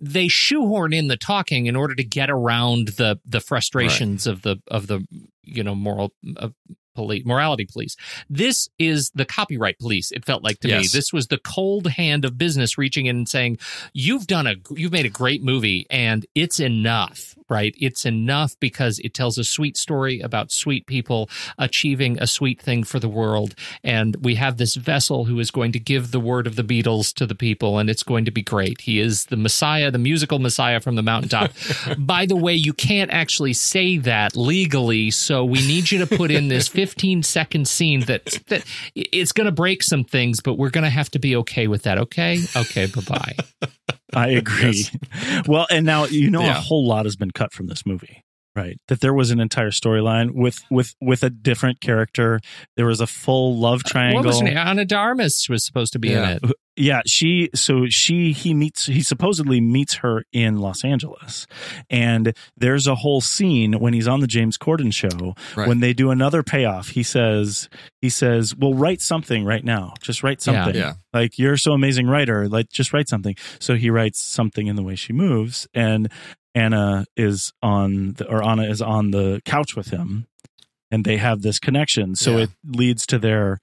[0.00, 4.56] They shoehorn in the talking in order to get around the the frustrations of the
[4.68, 5.06] of the
[5.42, 6.12] you know moral.
[6.36, 6.48] Uh,
[6.94, 7.96] Police, morality police.
[8.28, 10.12] This is the copyright police.
[10.12, 10.86] It felt like to me.
[10.92, 13.58] This was the cold hand of business reaching in and saying,
[13.94, 17.74] "You've done a, you've made a great movie, and it's enough, right?
[17.78, 22.82] It's enough because it tells a sweet story about sweet people achieving a sweet thing
[22.82, 26.46] for the world, and we have this vessel who is going to give the word
[26.46, 28.80] of the Beatles to the people, and it's going to be great.
[28.80, 31.50] He is the Messiah, the musical Messiah from the mountaintop.
[31.98, 36.30] By the way, you can't actually say that legally, so we need you to put
[36.30, 40.70] in this 15 second scene that that it's going to break some things, but we're
[40.70, 41.98] going to have to be okay with that.
[41.98, 43.68] Okay, okay, bye bye.
[44.16, 44.86] I agree.
[45.46, 48.22] Well, and now you know a whole lot has been cut from this movie,
[48.54, 48.78] right?
[48.88, 52.38] That there was an entire storyline with with with a different character.
[52.76, 54.22] There was a full love triangle.
[54.22, 54.42] What was?
[54.42, 56.32] Ana de Armas was supposed to be Yeah.
[56.32, 56.52] in it.
[56.82, 61.46] Yeah, she so she he meets he supposedly meets her in Los Angeles.
[61.88, 65.68] And there's a whole scene when he's on the James Corden show Right.
[65.68, 66.88] when they do another payoff.
[66.88, 67.68] He says
[68.00, 69.94] he says, "Well, write something right now.
[70.02, 70.64] Just write Yeah.
[70.64, 70.74] something.
[70.74, 70.94] Yeah.
[71.12, 74.82] Like you're so amazing writer, like just write something." So he writes something in the
[74.82, 76.10] way she moves and
[76.54, 80.26] Ana is on the, or Ana is on the couch with him
[80.90, 82.14] and they have this connection.
[82.16, 82.42] So Yeah.
[82.44, 83.58] it leads to their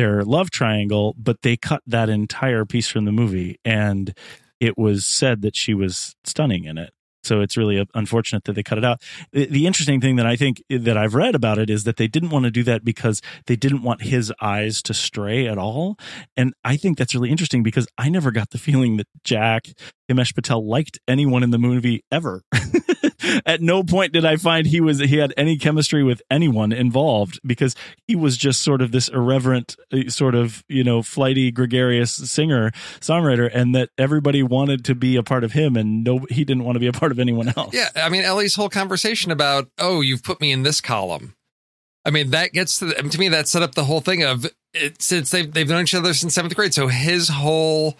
[0.00, 4.16] their love triangle, but they cut that entire piece from the movie and
[4.58, 6.94] it was said that she was stunning in it.
[7.22, 9.02] So it's really uh, unfortunate that they cut it out.
[9.32, 12.08] The, the interesting thing that I think that I've read about it is that they
[12.08, 15.98] didn't want to do that because they didn't want his eyes to stray at all.
[16.34, 19.68] And I think that's really interesting because I never got the feeling that Jack
[20.10, 22.42] Himesh Patel liked anyone in the movie ever.
[23.46, 27.38] At no point did I find he was he had any chemistry with anyone involved
[27.44, 27.76] because
[28.08, 32.70] he was just sort of this irreverent, uh, sort of you know flighty, gregarious singer
[33.00, 36.64] songwriter, and that everybody wanted to be a part of him, and no, he didn't
[36.64, 37.74] want to be a part of anyone else.
[37.74, 41.34] Yeah, I mean Ellie's whole conversation about, oh, you've put me in this column.
[42.04, 44.46] I mean, that gets to the, to me that set up the whole thing of
[44.72, 46.74] it since they've they've known each other since seventh grade.
[46.74, 47.96] So his whole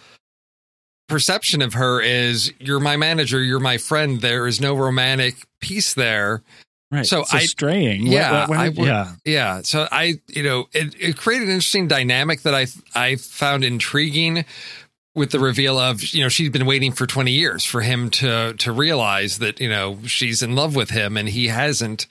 [1.10, 4.20] perception of her is, you're my manager, you're my friend.
[4.20, 6.42] There is no romantic piece there.
[6.90, 7.04] right.
[7.06, 8.06] So I- straying.
[8.06, 9.12] Yeah, I yeah.
[9.24, 9.62] Yeah.
[9.62, 14.44] So I, you know, it, it created an interesting dynamic that I I found intriguing
[15.12, 18.54] with the reveal of, you know, she's been waiting for 20 years for him to
[18.54, 22.06] to realize that, you know, she's in love with him and he hasn't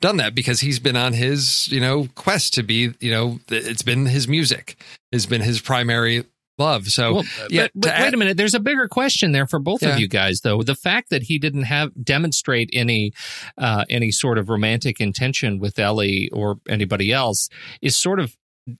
[0.00, 3.82] done that because he's been on his, you know, quest to be, you know, it's
[3.82, 4.76] been his music.
[5.12, 6.24] Has been his primary
[6.58, 6.86] love.
[6.86, 8.36] So Well, yeah, but, but to wait a minute.
[8.36, 9.90] There's a bigger question there for both Yeah.
[9.94, 10.62] of you guys, though.
[10.62, 13.12] The fact that he didn't have demonstrate any
[13.58, 17.48] uh, any sort of romantic intention with Ellie or anybody else
[17.80, 18.36] is sort of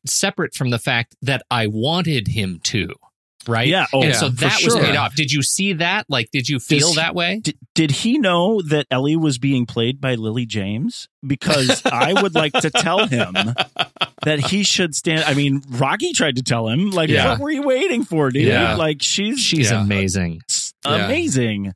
[0.07, 2.95] separate from the fact that I wanted him to.
[3.49, 3.67] Right.
[3.67, 3.87] Yeah.
[3.93, 4.81] Oh, and so for that was sure.
[4.83, 5.15] paid off.
[5.15, 6.07] Did you see that?
[6.09, 7.41] Like, did you feel he- that way?
[7.43, 11.09] Did, did he know that Ellie was being played by Lily James?
[11.27, 13.33] Because I would like to tell him
[14.23, 15.25] that he should stand.
[15.25, 17.31] I mean, Rocky tried to tell him, like, Yeah.
[17.31, 18.43] what were you waiting for, dude?
[18.47, 18.75] Yeah.
[18.77, 19.83] Like, she's She's Yeah.
[19.83, 20.41] amazing.
[20.85, 21.05] Yeah.
[21.07, 21.73] amazing.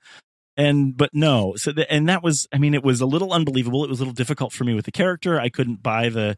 [0.58, 3.84] And but no, so the, and that was, I mean, it was a little unbelievable.
[3.84, 5.38] It was a little difficult for me with the character.
[5.38, 6.36] I couldn't buy the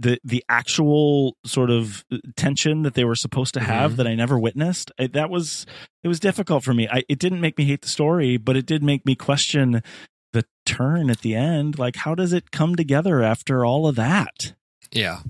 [0.00, 2.04] the the actual sort of
[2.36, 3.96] tension that they were supposed to have Mhm.
[3.96, 4.90] that I never witnessed.
[4.98, 5.66] I, that was
[6.02, 6.88] it was difficult for me.
[6.90, 9.82] I, it didn't make me hate the story, but it did make me question
[10.32, 11.78] the turn at the end.
[11.78, 14.54] Like, how does it come together after all of that?
[14.90, 15.20] yeah.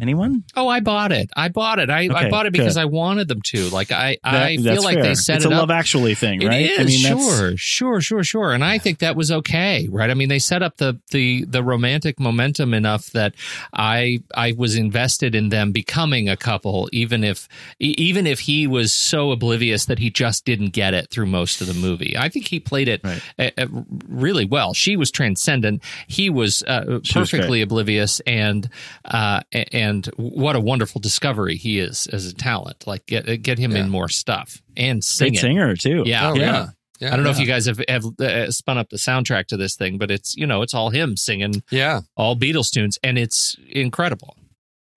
[0.00, 0.44] Anyone?
[0.54, 1.30] Oh, I bought it.
[1.36, 1.90] I bought it.
[1.90, 2.82] I, I bought it because good.
[2.82, 3.68] I wanted them to.
[3.70, 5.02] Like I, I That- feel like fair.
[5.02, 5.36] they set it up.
[5.38, 5.60] it's it a up.
[5.62, 6.62] Love Actually thing, right?
[6.62, 9.88] It is I mean, that's, sure, sure, sure, sure, and I think that was okay,
[9.90, 10.10] right?
[10.10, 13.34] I mean, they set up the the the romantic momentum enough that
[13.72, 18.92] I I was invested in them becoming a couple, even if even if he was
[18.92, 22.16] so oblivious that he just didn't get it through most of the movie.
[22.16, 23.22] I think he played it Right.
[23.38, 23.66] uh, uh,
[24.08, 24.74] really well.
[24.74, 25.82] She was transcendent.
[26.06, 28.68] He was uh, She was perfectly oblivious, and
[29.04, 32.86] uh, a- and what a wonderful discovery he is as a talent.
[32.86, 33.84] Like get get him Yeah.
[33.84, 35.40] in more stuff and sing great it.
[35.40, 36.02] singer too.
[36.06, 36.30] Yeah.
[36.30, 36.68] Oh, yeah.
[37.00, 37.12] Yeah.
[37.12, 39.76] I don't know if you guys have, have uh, spun up the soundtrack to this
[39.76, 42.00] thing, but it's you know it's all him singing Yeah.
[42.16, 44.36] all Beatles tunes, and it's incredible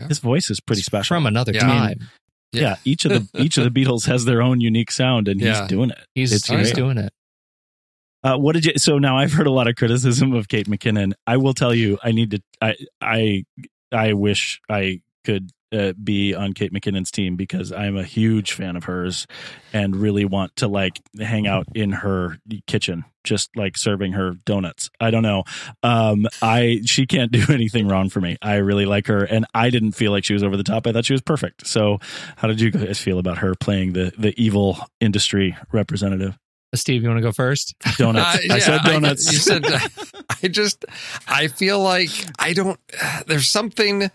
[0.08, 1.16] His voice is pretty It's special.
[1.16, 1.66] from another Yeah.
[1.66, 2.10] I mean, time.
[2.54, 2.76] yeah.
[2.86, 5.60] each of the each of the Beatles has their own unique sound, and Yeah.
[5.62, 6.00] he's doing it.
[6.16, 6.76] he's It's he's great.
[6.76, 7.14] doing it.
[8.24, 8.74] Uh, what did you?
[8.78, 11.14] So now I've heard a lot of criticism of Kate McKinnon.
[11.26, 12.42] I will tell you, I need to.
[12.62, 13.44] I I
[13.92, 18.76] I wish I could uh, be on Kate McKinnon's team because I'm a huge fan
[18.76, 19.26] of hers
[19.72, 24.90] and really want to like hang out in her kitchen, just like serving her donuts.
[25.00, 25.44] I don't know.
[25.82, 28.38] Um, I she can't do anything wrong for me.
[28.42, 30.88] I really like her, and I didn't feel like she was over the top.
[30.88, 31.66] I thought she was perfect.
[31.68, 32.00] So,
[32.36, 36.38] how did you guys feel about her playing the the evil industry representative?
[36.74, 37.76] Steve, you want to go first?
[37.98, 38.50] Donuts.
[38.50, 39.32] Uh, I said donuts.
[39.32, 39.66] you said.
[40.44, 40.86] I just.
[41.28, 42.80] I feel like I don't.
[43.28, 44.10] There's something.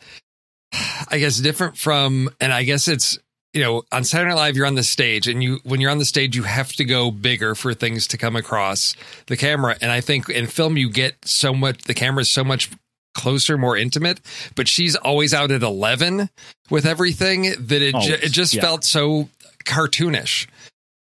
[1.11, 3.19] I guess different from, and I guess it's
[3.53, 5.99] you know on Saturday Night Live you're on the stage, and you when you're on
[5.99, 8.95] the stage you have to go bigger for things to come across
[9.27, 11.83] the camera, and I think in film you get so much.
[11.85, 12.71] The camera is so much
[13.14, 14.21] closer, more intimate,
[14.55, 16.31] but she's always out at eleven
[16.71, 18.62] with everything that it ju- it just yeah.
[18.62, 19.29] felt so
[19.64, 20.47] cartoonish.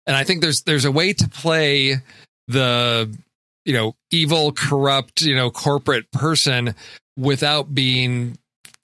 [0.06, 1.98] And I think there's there's a way to play
[2.48, 3.16] the
[3.66, 6.76] you know evil, corrupt, you know corporate person
[7.18, 8.38] without being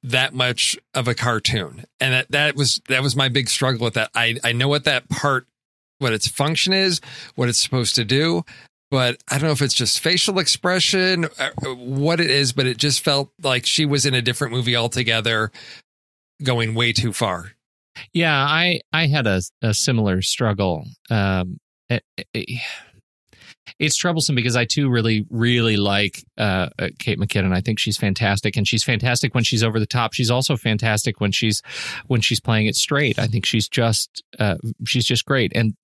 [0.04, 1.84] that much of a cartoon.
[2.00, 4.12] And that that was that was my big struggle with that.
[4.16, 5.46] I I know what that part
[6.00, 7.02] what its function is,
[7.36, 8.44] what it's supposed to do,
[8.90, 12.78] but I don't know if it's just facial expression, uh, what it is, but it
[12.78, 15.52] just felt like she was in a different movie altogether,
[16.42, 17.52] going way too far.
[18.14, 20.86] Yeah, I I had a, a similar struggle.
[21.10, 22.62] Um, it- it-
[23.78, 27.54] it's troublesome because I too really really like uh, uh, Kate McKinnon.
[27.54, 30.14] I think she's fantastic, and she's fantastic when she's over the top.
[30.14, 31.62] She's also fantastic when she's
[32.08, 33.20] when she's playing it straight.
[33.20, 35.52] I think she's just uh, she's just great.
[35.56, 35.76] And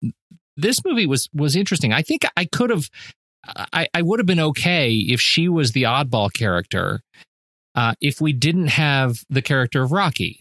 [0.57, 1.93] this movie was was interesting.
[1.93, 2.89] I think I could have
[3.45, 7.01] I, I would have been okay if she was the oddball character.
[7.75, 10.39] Uh, if we didn't have the character of Rocky,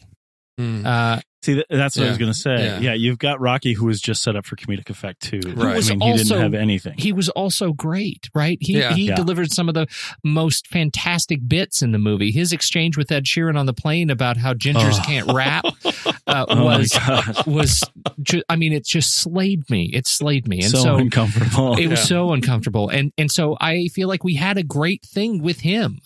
[0.59, 0.87] Hmm.
[0.87, 2.57] uh, See, that's what I was going to say.
[2.65, 2.79] Yeah.
[2.81, 2.93] Yeah.
[2.95, 5.41] you've got Rocky, who was just set up for comedic effect too.
[5.45, 5.75] Right.
[5.75, 6.95] I was mean, he also- didn't have anything.
[6.97, 8.57] he was also great, right?
[8.63, 8.95] He Yeah.
[8.95, 9.15] he Yeah.
[9.17, 9.87] delivered some of the
[10.25, 12.31] most fantastic bits in the movie.
[12.31, 15.03] His exchange with Ed Sheeran on the plane about how gingers Oh.
[15.05, 15.65] can't rap
[16.27, 17.47] uh, Oh was God.
[17.47, 17.83] was
[18.23, 19.91] ju- I mean, it just slayed me.
[19.93, 21.77] It slayed me, and so, so, uncomfortable.
[21.77, 22.89] it was so uncomfortable.
[22.89, 26.01] And and so I feel like we had a great thing with him.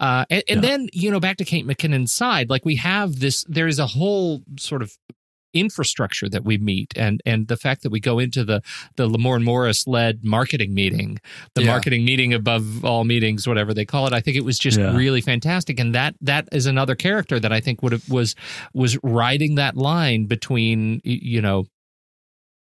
[0.00, 0.68] Uh, and, and Yeah.
[0.68, 3.44] then you know back to Kate McKinnon's side, like we have this.
[3.48, 4.92] There is a whole sort of
[5.54, 8.60] infrastructure that we meet and and the fact that we go into the
[8.96, 11.18] the Lamorne Morris led marketing meeting
[11.54, 11.68] the Yeah.
[11.68, 14.94] marketing meeting above all meetings whatever they call it I think it was just Yeah.
[14.94, 18.34] really fantastic and that that is another character that I think would have was
[18.74, 21.64] was riding that line between you know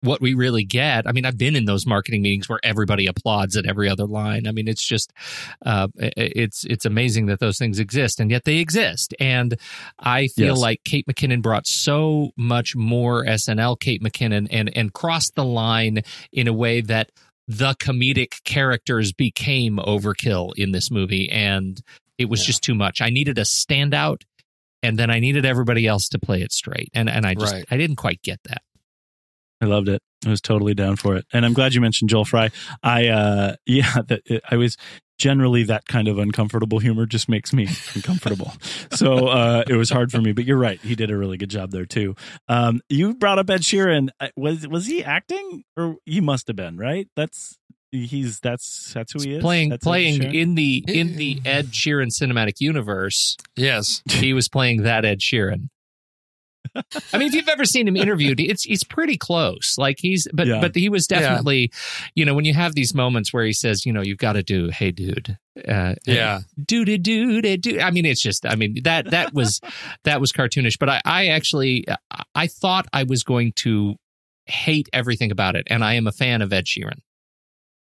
[0.02, 1.06] what we really get.
[1.06, 4.46] I mean, I've been in those marketing meetings where everybody applauds at every other line.
[4.46, 5.12] I mean, it's just
[5.64, 9.14] uh, it's it's amazing that those things exist, and yet they exist.
[9.20, 9.56] And
[9.98, 10.58] I feel Yes.
[10.58, 16.02] like Kate McKinnon brought so much more SNL Kate McKinnon and and crossed the line
[16.32, 17.10] in a way that
[17.48, 21.80] the comedic characters became overkill in this movie, and
[22.18, 22.46] it was Yeah.
[22.46, 23.00] just too much.
[23.00, 24.22] I needed a standout.
[24.84, 27.64] And then I needed everybody else to play it straight, and and I just Right.
[27.70, 28.62] I didn't quite get that.
[29.62, 30.02] I loved it.
[30.26, 32.50] I was totally down for it, and I'm glad you mentioned Joel Fry.
[32.82, 34.76] I, uh, yeah, that, I was
[35.18, 38.52] generally that kind of uncomfortable humor just makes me uncomfortable.
[38.92, 40.32] so uh, it was hard for me.
[40.32, 42.16] But you're right; he did a really good job there too.
[42.48, 44.08] Um, you brought up Ed Sheeran.
[44.20, 46.76] Uh, Was was he acting, or he must have been?
[46.76, 47.08] Right?
[47.14, 47.56] That's
[47.92, 49.42] he's that's that's who he is.
[49.42, 53.36] playing That's playing in the in the Ed Sheeran cinematic universe.
[53.54, 54.02] Yes.
[54.10, 55.68] He was playing that Ed Sheeran.
[56.74, 59.74] I mean, if you've ever seen him interviewed, it's he's pretty close.
[59.76, 60.60] Like he's, but Yeah.
[60.60, 61.70] but he was definitely,
[62.14, 64.42] you know, when you have these moments where he says, you know, you've got to
[64.42, 65.36] do, hey, dude,
[65.68, 66.40] uh, Yeah.
[66.64, 67.78] dude, dude, dude.
[67.78, 69.60] I mean, it's just, I mean, that that was
[70.04, 70.78] that was cartoonish.
[70.78, 71.84] But I, I actually,
[72.34, 73.96] I thought I was going to
[74.46, 76.98] hate everything about it, and I am a fan of Ed Sheeran.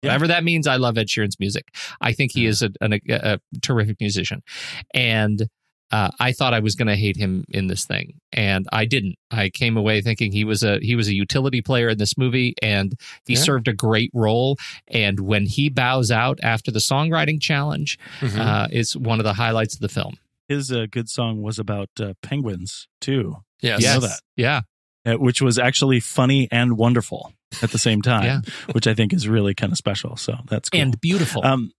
[0.02, 0.08] Yeah.
[0.10, 1.68] Whatever that means, I love Ed Sheeran's music.
[2.00, 4.42] I think he is a, an- a, a terrific musician,
[4.94, 5.46] and
[5.90, 9.16] uh, I thought I was going to hate him in this thing, and I didn't.
[9.30, 12.54] I came away thinking he was a he was a utility player in this movie,
[12.62, 12.94] and
[13.26, 13.40] he Yeah.
[13.40, 14.56] served a great role.
[14.88, 18.38] And when he bows out after the songwriting challenge, Mhm.
[18.38, 20.14] uh, it's one of the highlights of the film.
[20.48, 23.82] His uh, good song was about uh, penguins too, yes.
[23.84, 24.20] know that.
[24.36, 24.60] Yeah,
[25.06, 27.32] uh, which was actually funny and wonderful
[27.62, 28.40] at the same time, Yeah.
[28.72, 30.16] which I think is really kind of special.
[30.16, 30.80] So that's cool.
[30.80, 31.44] and beautiful.
[31.44, 31.72] Um,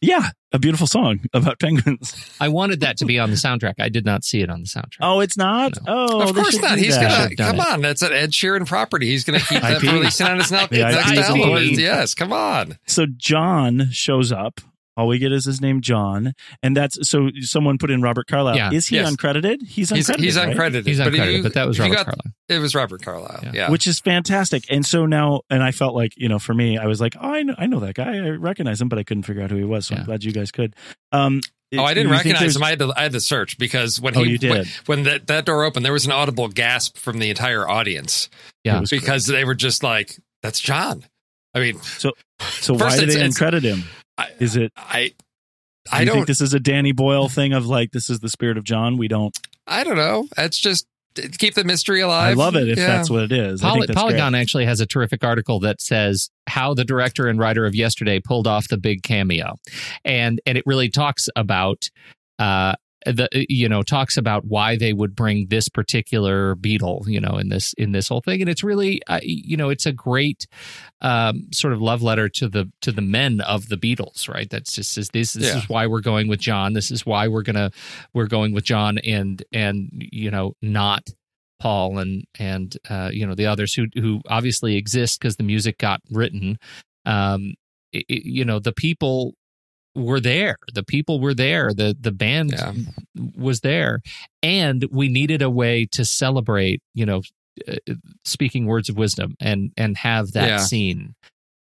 [0.00, 2.14] yeah, a beautiful song about penguins.
[2.40, 3.74] I wanted that to be on the soundtrack.
[3.78, 4.98] I did not see it on the soundtrack.
[5.00, 5.76] Oh, it's not.
[5.86, 6.78] Oh, of course not.
[6.78, 7.30] He's that.
[7.36, 7.66] gonna come it.
[7.66, 7.82] on.
[7.82, 9.06] That's an Ed Sheeran property.
[9.08, 9.88] He's gonna keep that IP.
[9.88, 11.64] for releasing on his next The next IP is album.
[11.74, 12.78] Yes, come on.
[12.86, 14.60] So John shows up.
[14.98, 17.30] All we get is his name, John, and that's so.
[17.40, 18.56] Someone put in Robert Carlyle.
[18.56, 18.72] Yeah.
[18.72, 19.10] Is he Yes.
[19.14, 19.62] uncredited?
[19.66, 20.18] He's He's, uncredited.
[20.20, 20.56] he's right?
[20.56, 20.86] uncredited.
[20.86, 22.34] He's but, uncredited, you- but that was Robert got- Carlyle.
[22.48, 23.40] It was Robert Carlyle.
[23.44, 23.50] Yeah.
[23.54, 23.70] Yeah.
[23.70, 24.64] which is fantastic.
[24.70, 27.28] And so now, and I felt like you know, for me, I was like, oh,
[27.32, 28.16] I know, I know that guy.
[28.16, 29.86] I recognize him, but I couldn't figure out who he was.
[29.86, 30.00] So Yeah.
[30.00, 30.74] I'm glad you guys could.
[31.12, 31.40] Um,
[31.76, 32.62] Oh, I didn't recognize him.
[32.62, 34.50] I had to I had to search because when Oh, he you did?
[34.50, 38.30] when, when that, that door opened, there was an audible gasp from the entire audience
[38.64, 38.78] Yeah.
[38.78, 39.02] It was great.
[39.02, 41.04] because they were just like, "That's John."
[41.54, 43.84] I mean, So so why did it's- they uncredit him?
[44.18, 44.72] I Is it?
[44.76, 45.14] I do
[45.92, 48.58] I don't think this is a Danny Boyle thing of like this is the spirit
[48.58, 48.98] of John.
[48.98, 49.34] We don't.
[49.66, 50.26] I don't know.
[50.36, 52.32] It's just to keep the mystery alive.
[52.38, 52.86] I love it if Yeah.
[52.88, 53.62] that's what it is.
[53.64, 54.40] I Poly- think that's Polygon great.
[54.40, 58.46] actually has a terrific article that says how the director and writer of Yesterday pulled
[58.46, 59.56] off the big cameo,
[60.04, 61.88] and and it really talks about
[62.38, 62.74] uh
[63.06, 67.48] the you know talks about why they would bring this particular Beatle you know in
[67.48, 70.46] this in this whole thing and it's really uh, you know it's a great
[71.00, 74.74] um sort of love letter to the to the men of the Beatles right that's
[74.74, 75.58] just this this, this Yeah.
[75.58, 77.70] is why we're going with John this is why we're gonna
[78.14, 81.08] we're going with John and and you know not
[81.60, 85.78] Paul and and uh, you know the others who who obviously exist because the music
[85.78, 86.56] got written.
[87.04, 87.54] Um,
[87.94, 89.34] i- i- you know the people
[90.04, 90.56] were there.
[90.72, 91.72] The people were there.
[91.74, 92.72] The the band Yeah.
[93.36, 94.00] was there,
[94.42, 96.80] and we needed a way to celebrate.
[96.94, 97.22] You know,
[97.66, 97.76] uh,
[98.24, 100.58] speaking words of wisdom and and have that Yeah.
[100.58, 101.14] scene.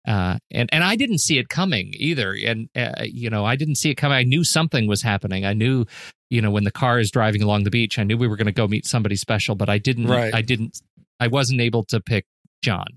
[0.05, 2.33] Uh, and and I didn't see it coming either.
[2.45, 4.17] And uh, you know, I didn't see it coming.
[4.17, 5.45] I knew something was happening.
[5.45, 5.85] I knew,
[6.29, 8.47] you know, when the car is driving along the beach, I knew we were going
[8.47, 9.55] to go meet somebody special.
[9.55, 10.07] But I didn't.
[10.07, 10.33] Right.
[10.33, 10.81] I didn't.
[11.21, 12.25] I wasn't able to pick
[12.61, 12.87] John.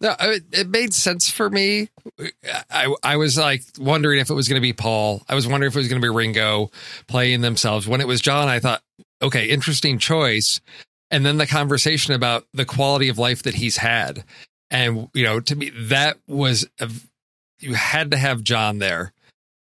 [0.00, 1.90] No, it, made sense for me.
[2.70, 5.22] I I was like wondering if it was going to be Paul.
[5.28, 6.70] I was wondering if it was going to be Ringo
[7.06, 7.86] playing themselves.
[7.86, 8.82] When it was John, I thought,
[9.20, 10.60] okay, interesting choice.
[11.10, 14.24] And then the conversation about the quality of life that he's had,
[14.70, 16.88] and you know, to me, that was a,
[17.58, 19.12] you had to have John there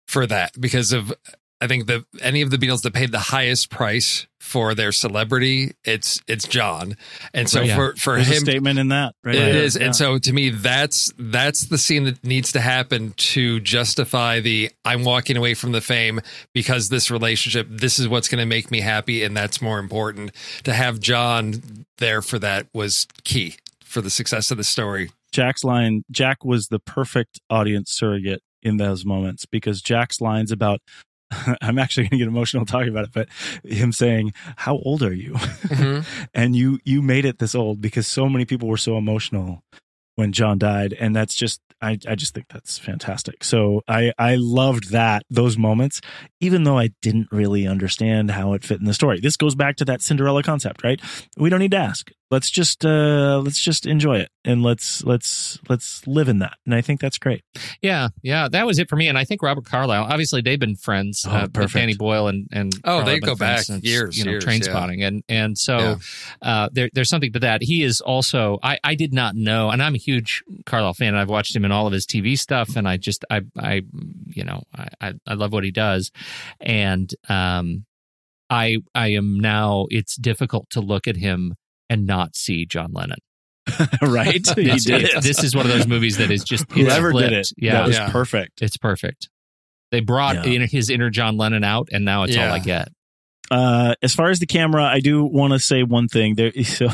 [0.07, 1.13] for that because of
[1.61, 5.73] I think the any of the Beatles that paid the highest price for their celebrity,
[5.83, 6.95] it's it's John,
[7.33, 7.71] and so Right.
[7.75, 9.13] for for There's a him statement in that.
[9.23, 9.63] Right it there.
[9.63, 9.87] is, Yeah.
[9.87, 14.71] and so to me, that's that's the scene that needs to happen to justify the
[14.85, 16.21] I'm walking away from the fame
[16.53, 20.31] because this relationship, this is what's going to make me happy, and that's more important.
[20.63, 25.11] To have John there for that was key for the success of the story.
[25.33, 30.81] Jack's line, Jack was the perfect audience surrogate in those moments because Jack's lines about,
[31.61, 33.29] I'm actually going to get emotional talking about it, but
[33.63, 36.25] him saying, "How old are you?" Mm-hmm.
[36.33, 39.63] and you you made it this old because so many people were so emotional
[40.15, 43.43] when John died, and that's just I I just think that's fantastic.
[43.43, 46.01] So I I loved that those moments,
[46.39, 49.19] even though I didn't really understand how it fit in the story.
[49.19, 50.99] This goes back to that Cinderella concept, right?
[51.37, 52.11] We don't need to ask.
[52.31, 56.57] Let's just uh let's just enjoy it and let's let's let's live in that.
[56.65, 57.43] And I think that's great.
[57.81, 59.07] Yeah, yeah, that was it for me.
[59.07, 60.03] And I think Robert Carlyle.
[60.03, 61.25] Obviously, they've been friends.
[61.27, 61.73] Oh, uh, with perfect.
[61.73, 64.61] Danny Boyle and and Oh, Carlyle they go back since, years, You know, years, train
[64.61, 64.69] yeah.
[64.69, 65.95] spotting, and and so Yeah.
[66.43, 67.63] uh, there, there's something to that.
[67.63, 68.59] He is also.
[68.61, 71.09] I I did not know, and I'm a huge Carlyle fan.
[71.09, 73.81] And I've watched him in all of his TV stuff, and I just I I
[74.27, 76.11] you know I I, I love what he does,
[76.61, 77.85] and um
[78.51, 79.87] I I am now.
[79.89, 81.55] It's difficult to look at him
[81.89, 83.19] and not see John Lennon.
[84.01, 84.45] right?
[84.55, 85.21] he This, did it.
[85.23, 87.49] this is one of those movies that is just it's Whoever did it.
[87.57, 88.09] Yeah, that was Yeah.
[88.11, 88.61] perfect.
[88.61, 89.29] it's perfect.
[89.91, 90.53] They brought Yeah.
[90.53, 92.89] in his inner John Lennon out, and now it's all I get.
[93.51, 96.35] Uh, as far as the camera, I do want to say one thing.
[96.35, 96.89] There, so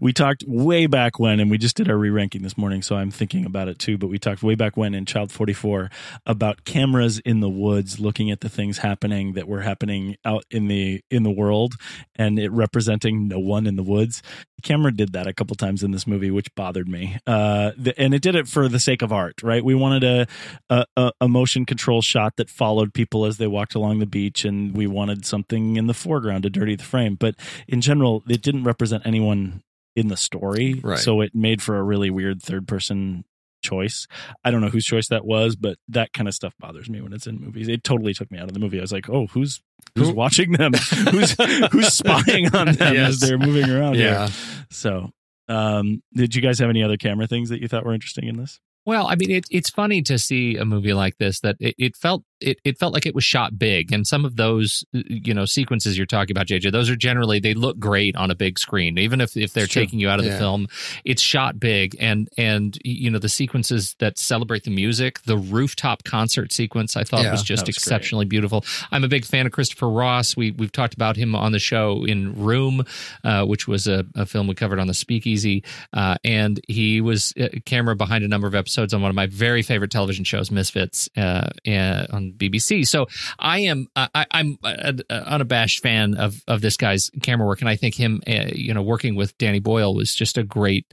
[0.00, 3.10] we talked way back when, and we just did our re-ranking this morning, so I'm
[3.10, 3.98] thinking about it too.
[3.98, 5.90] But we talked way back when in Child 44
[6.24, 10.68] about cameras in the woods, looking at the things happening that were happening out in
[10.68, 11.74] the in the world,
[12.14, 14.22] and it representing no one in the woods.
[14.56, 17.18] The camera did that a couple times in this movie, which bothered me.
[17.26, 19.62] Uh, the, and it did it for the sake of art, right?
[19.64, 20.26] We wanted a,
[20.70, 24.44] a a a motion control shot that followed people as they walked along the beach,
[24.44, 27.14] and we wanted something in the foreground to dirty the frame.
[27.16, 27.34] But
[27.66, 29.62] in general, it didn't represent anyone
[29.94, 30.98] in the story, Right.
[30.98, 33.24] so it made for a really weird third person
[33.62, 34.06] choice.
[34.44, 37.12] I don't know whose choice that was, but that kind of stuff bothers me when
[37.14, 37.66] it's in movies.
[37.68, 38.78] It totally took me out of the movie.
[38.78, 39.62] I was like, "Oh, who's
[39.96, 40.72] who's Who- watching them?
[41.10, 41.34] who's
[41.72, 44.26] who's spying on them as they're moving around Yeah.
[44.28, 44.36] here?"
[44.70, 45.10] So,
[45.48, 48.36] um, did you guys have any other camera things that you thought were interesting in
[48.36, 48.60] this?
[48.86, 51.96] Well, I mean, it, it's funny to see a movie like this that it, it
[51.96, 55.44] felt it, it felt like it was shot big, and some of those you know
[55.44, 58.96] sequences you're talking about, JJ, those are generally they look great on a big screen,
[58.98, 60.68] even if if they're taking you out of the film.
[61.04, 66.04] It's shot big, and and you know the sequences that celebrate the music, the rooftop
[66.04, 67.76] concert sequence, I thought Yeah, was just was great.
[67.78, 68.64] exceptionally beautiful.
[68.92, 70.36] I'm a big fan of Christopher Ross.
[70.36, 72.84] We we've talked about him on the show in Room,
[73.24, 77.32] uh, which was a, a film we covered on the Speakeasy, uh, and he was
[77.36, 80.50] a camera behind a number of episodes on one of my very favorite television shows,
[80.50, 82.86] Misfits, uh, uh, on BBC.
[82.86, 83.06] So
[83.38, 87.76] I am I, I'm an unabashed fan of of this guy's camera work, and I
[87.76, 90.86] think him, uh, you know, working with Danny Boyle was just a great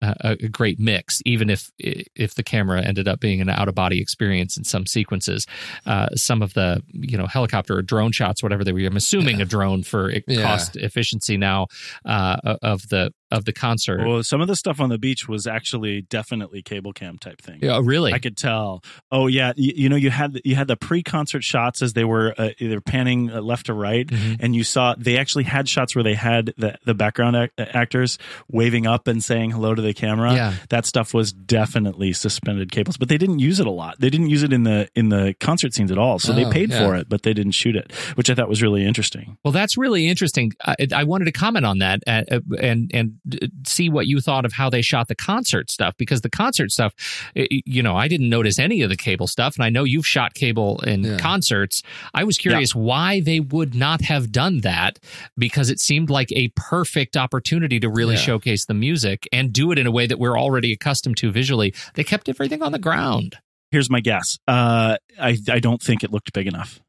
[0.00, 3.74] uh, a great mix, even if if the camera ended up being an out of
[3.74, 5.44] body experience in some sequences.
[5.86, 8.78] Uh, some of the you know helicopter or drone shots, whatever they were.
[8.80, 10.42] I'm assuming a drone for Yeah.
[10.42, 11.66] cost efficiency now
[12.04, 14.06] uh, of the of the concert.
[14.06, 17.58] Well, some of the stuff on the beach was actually definitely cable cam type thing.
[17.62, 18.12] yeah, really.
[18.12, 18.82] I could tell.
[19.12, 22.34] Oh yeah, you, you know you had you had the pre-concert shots as they were
[22.38, 24.36] uh, either panning uh, left to right, Mhm.
[24.40, 28.18] and you saw they actually had shots where they had the the background ac- actors
[28.50, 30.32] waving up and saying hello to the camera.
[30.34, 30.54] Yeah.
[30.70, 33.96] that stuff was definitely suspended cables, but they didn't use it a lot.
[34.00, 36.18] They didn't use it in the in the concert scenes at all.
[36.18, 36.78] So they Oh, paid yeah.
[36.86, 39.36] for it, but they didn't shoot it, which I thought was really interesting.
[39.44, 40.52] Well, that's really interesting.
[40.64, 42.22] I, I wanted to comment on that uh,
[42.60, 43.17] and and
[43.66, 46.94] see what you thought of how they shot the concert stuff because the concert stuff,
[47.34, 50.34] you know, I didn't notice any of the cable stuff, and I know you've shot
[50.34, 51.16] cable in Yeah.
[51.18, 51.82] concerts.
[52.14, 54.98] I was curious why they would not have done that
[55.36, 58.20] because it seemed like a perfect opportunity to really Yeah.
[58.20, 61.74] showcase the music and do it in a way that we're already accustomed to visually.
[61.94, 63.36] They kept everything on the ground.
[63.70, 64.38] Here's my guess.
[64.48, 66.80] Uh, I I don't think it looked big enough.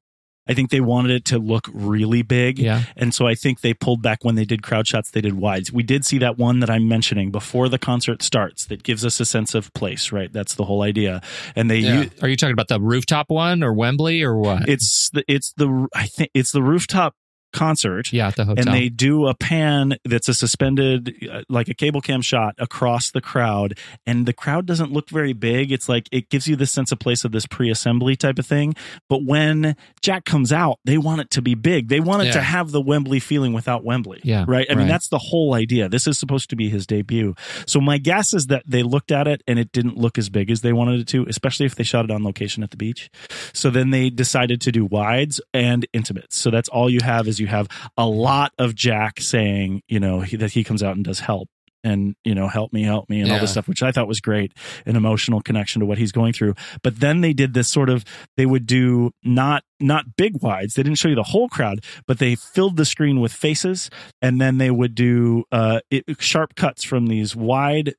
[0.50, 2.58] I think they wanted it to look really big.
[2.60, 2.84] Yeah.
[2.98, 5.72] And so I think they pulled back when they did crowd shots, they did wides.
[5.72, 9.20] We did see that one that I'm mentioning before the concert starts that gives us
[9.20, 10.34] a sense of place, right?
[10.34, 11.22] That's the whole idea.
[11.56, 12.02] And they Yeah.
[12.02, 14.68] u- Are you talking about the rooftop one or Wembley or what?
[14.68, 17.14] it's the it's the I think it's the rooftop
[17.52, 18.12] concert.
[18.14, 18.66] yeah, at the hotel.
[18.68, 23.12] And they do a pan that's a suspended, uh, like a cable cam shot across
[23.12, 23.78] the crowd.
[24.06, 25.72] And the crowd doesn't look very big.
[25.72, 28.46] It's like it gives you this sense of place of this pre assembly type of
[28.46, 28.76] thing.
[29.08, 31.88] But when Jack comes out, they want it to be big.
[31.90, 32.34] They want it Yeah.
[32.34, 34.20] to have the Wembley feeling without Wembley.
[34.24, 34.68] Yeah, Right.
[34.70, 35.90] I mean, that's the whole idea.
[35.90, 37.36] This is supposed to be his debut.
[37.66, 40.52] So my guess is that they looked at it and it didn't look as big
[40.52, 43.10] as they wanted it to, especially if they shot it on location at the beach.
[43.54, 46.38] So then they decided to do wides and intimates.
[46.38, 47.68] So that's all you have is you have
[47.98, 51.50] a lot of Jack saying, you know, he, that he comes out and does help
[51.84, 54.20] and, you know, help me, help me and all this stuff, which I thought was
[54.20, 54.54] great,
[54.86, 56.56] an emotional connection to what he's going through.
[56.84, 58.04] But then they did this sort of,
[58.38, 60.74] they would do not, not big wides.
[60.74, 63.90] They didn't show you the whole crowd, but they filled the screen with faces
[64.22, 67.96] and then they would do, uh, it, sharp cuts from these wide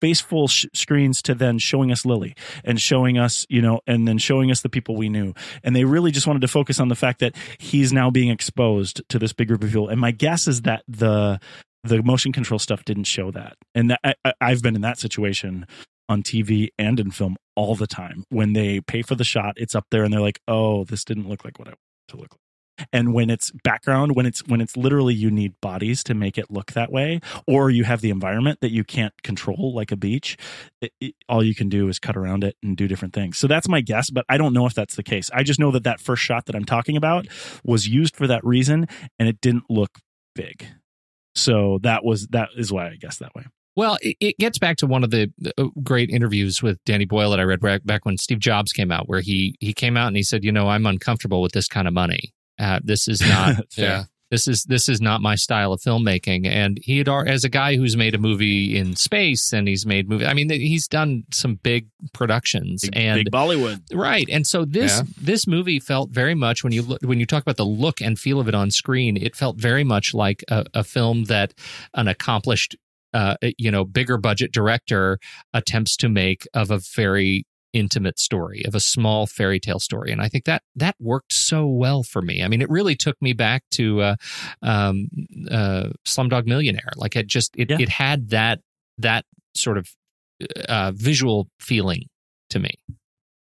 [0.00, 4.18] faceful sh- screens to then showing us Lily and showing us, you know, and then
[4.18, 5.32] showing us the people we knew.
[5.62, 9.02] And they really just wanted to focus on the fact that he's now being exposed
[9.08, 9.88] to this big group of people.
[9.88, 11.40] And my guess is that the
[11.84, 13.54] the motion control stuff didn't show that.
[13.74, 15.66] And that, I, I've been in that situation
[16.08, 18.24] on TV and in film all the time.
[18.30, 21.28] When they pay for the shot, it's up there and they're like, "Oh, this didn't
[21.28, 21.78] look like what I want
[22.08, 25.54] it to look like." And when it's background, when it's when it's literally you need
[25.60, 29.14] bodies to make it look that way, or you have the environment that you can't
[29.22, 30.36] control, like a beach,
[30.80, 33.38] it, it- all you can do is cut around it and do different things.
[33.38, 35.30] So that's my guess, but I don't know if that's the case.
[35.32, 37.26] I just know that that first shot that I'm talking about
[37.64, 39.98] was used for that reason, and it didn't look
[40.34, 40.66] big.
[41.34, 43.44] So that was that is why I guess that way.
[43.76, 47.30] Well, it, it gets back to one of the uh, great interviews with Danny Boyle
[47.30, 50.08] that I read back, back when Steve Jobs came out, where he he came out
[50.08, 52.32] and he said, "You know, I'm uncomfortable with this kind of money.
[52.58, 54.04] Uh, this is not Yeah.
[54.34, 57.48] This is this is not my style of filmmaking." And he had, al- as a
[57.48, 60.26] guy who's made a movie in space and he's made movie.
[60.26, 63.80] I mean, he's done some big productions Big, and big Bollywood.
[63.92, 65.02] Right, and so this Yeah.
[65.20, 68.18] this movie felt very much when you look, when you talk about the look and
[68.18, 71.54] feel of it on screen, it felt very much like a, a film that
[71.94, 72.76] an accomplished,
[73.12, 75.18] uh, you know, bigger budget director
[75.52, 80.10] attempts to make of a very intimate story of a small fairy tale story.
[80.12, 82.42] And i think that that worked so well for me.
[82.42, 84.16] I mean it really took me back to uh
[84.62, 85.08] um
[85.50, 86.92] uh slumdog millionaire.
[86.96, 87.78] Like it just it, Yeah.
[87.80, 88.60] it had that
[88.98, 89.88] that sort of
[90.68, 92.04] uh visual feeling
[92.50, 92.70] to me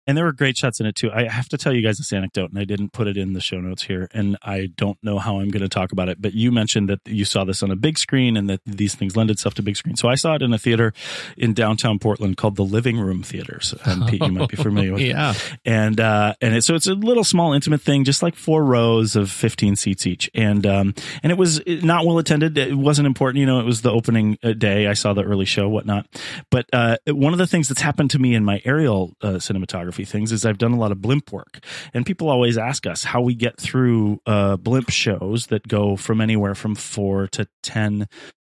[0.10, 1.12] And there were great shots in it too.
[1.12, 3.42] I have to tell you guys this anecdote, and I didn't put it in the
[3.42, 6.20] show notes here, and I don't know how I'm going to talk about it.
[6.20, 9.16] But you mentioned that you saw this on a big screen, and that these things
[9.16, 9.96] lend itself to big screen.
[9.96, 10.94] So I saw it in a theater
[11.38, 13.76] in downtown Portland called the Living Room Theaters.
[13.86, 15.02] And Pete, you might be familiar with.
[15.04, 15.08] it.
[15.10, 15.34] yeah
[15.66, 19.16] and uh and it, so it's a little small intimate thing just like four rows
[19.16, 20.94] of 15 seats each and um
[21.24, 24.38] and it was not well attended it wasn't important you know it was the opening
[24.44, 26.06] uh, day i saw the early show whatnot
[26.50, 29.99] but uh one of the things that's happened to me in my aerial uh, cinematography
[30.04, 31.60] things is i've done a lot of blimp work
[31.94, 36.22] and people always ask us how we get through uh blimp shows that go from
[36.22, 38.08] anywhere from four to ten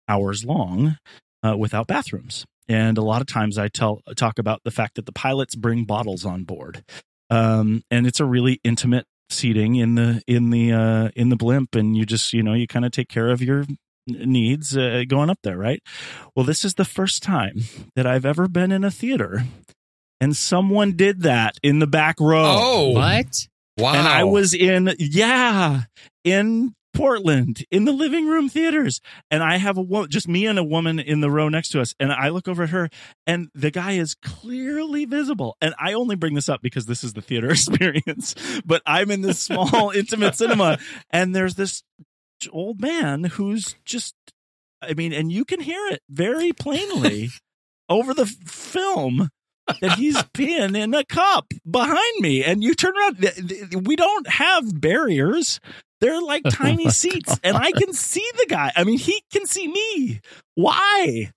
[0.09, 0.97] hours long
[1.43, 2.45] uh, without bathrooms.
[2.67, 5.85] And a lot of times I tell talk about the fact that the pilots bring
[5.85, 6.83] bottles on board,
[7.29, 11.73] um, and it's a really intimate seating in the in the uh, in the blimp,
[11.73, 13.65] and you just you know you kind of take care of your
[14.05, 15.81] needs uh, going up there, right?
[16.35, 17.61] Well, this is the first time
[17.95, 19.45] that I've ever been in a theater,
[20.21, 22.43] and someone did that in the back row.
[22.45, 23.47] Oh, what
[23.77, 23.93] wow.
[23.93, 25.83] And I was in, yeah,
[26.23, 29.01] in Portland in the living room theaters.
[29.31, 31.81] And I have a woman, just me and a woman in the row next to
[31.81, 31.93] us.
[31.99, 32.89] And I look over at her,
[33.25, 35.55] and the guy is clearly visible.
[35.61, 38.35] And I only bring this up because this is the theater experience.
[38.65, 41.83] But I'm in this small, intimate cinema, and there's this
[42.51, 44.15] old man who's just,
[44.81, 47.29] I mean, and you can hear it very plainly
[47.89, 49.29] over the film
[49.81, 52.43] that he's peeing in a cup behind me.
[52.43, 55.59] And you turn around we don't have barriers.
[56.01, 57.37] They're like tiny seats.
[57.43, 58.71] And i can see the guy.
[58.75, 60.21] I mean he can see me.
[60.55, 61.31] Why?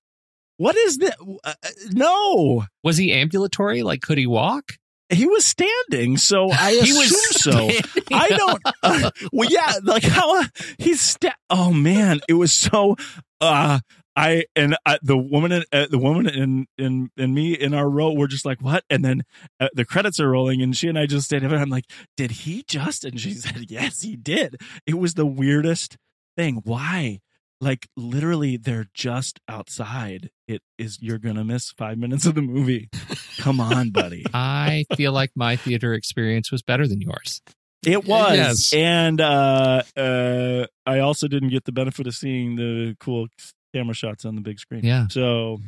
[0.56, 1.54] What is that uh,
[1.90, 2.64] no.
[2.84, 3.82] Was he ambulatory?
[3.82, 4.72] Like, could he walk?
[5.10, 7.70] he was standing so i He assume was so
[8.12, 10.44] i don't uh, well yeah like how uh,
[10.78, 12.96] he's sta- oh man it was so
[13.40, 13.78] uh
[14.14, 17.88] I and uh, the woman and uh, the woman and and and me in our
[17.88, 18.84] row were just like what?
[18.90, 19.22] And then
[19.60, 21.86] uh, the credits are rolling and she and I just stayed there and I'm like
[22.16, 23.04] did he just?
[23.04, 24.60] And she said yes he did.
[24.86, 25.96] It was the weirdest
[26.36, 26.60] thing.
[26.64, 27.20] Why?
[27.60, 30.30] Like literally they're just outside.
[30.48, 32.90] It is you're gonna miss five minutes of the movie.
[33.38, 34.26] Come on buddy.
[34.34, 37.40] I feel like my theater experience was better than yours.
[37.84, 38.72] It was, Yes.
[38.74, 43.26] and uh, uh, I also didn't get the benefit of seeing the cool
[43.74, 44.84] camera shots on the big screen.
[44.84, 45.06] Yeah.
[45.08, 45.60] So,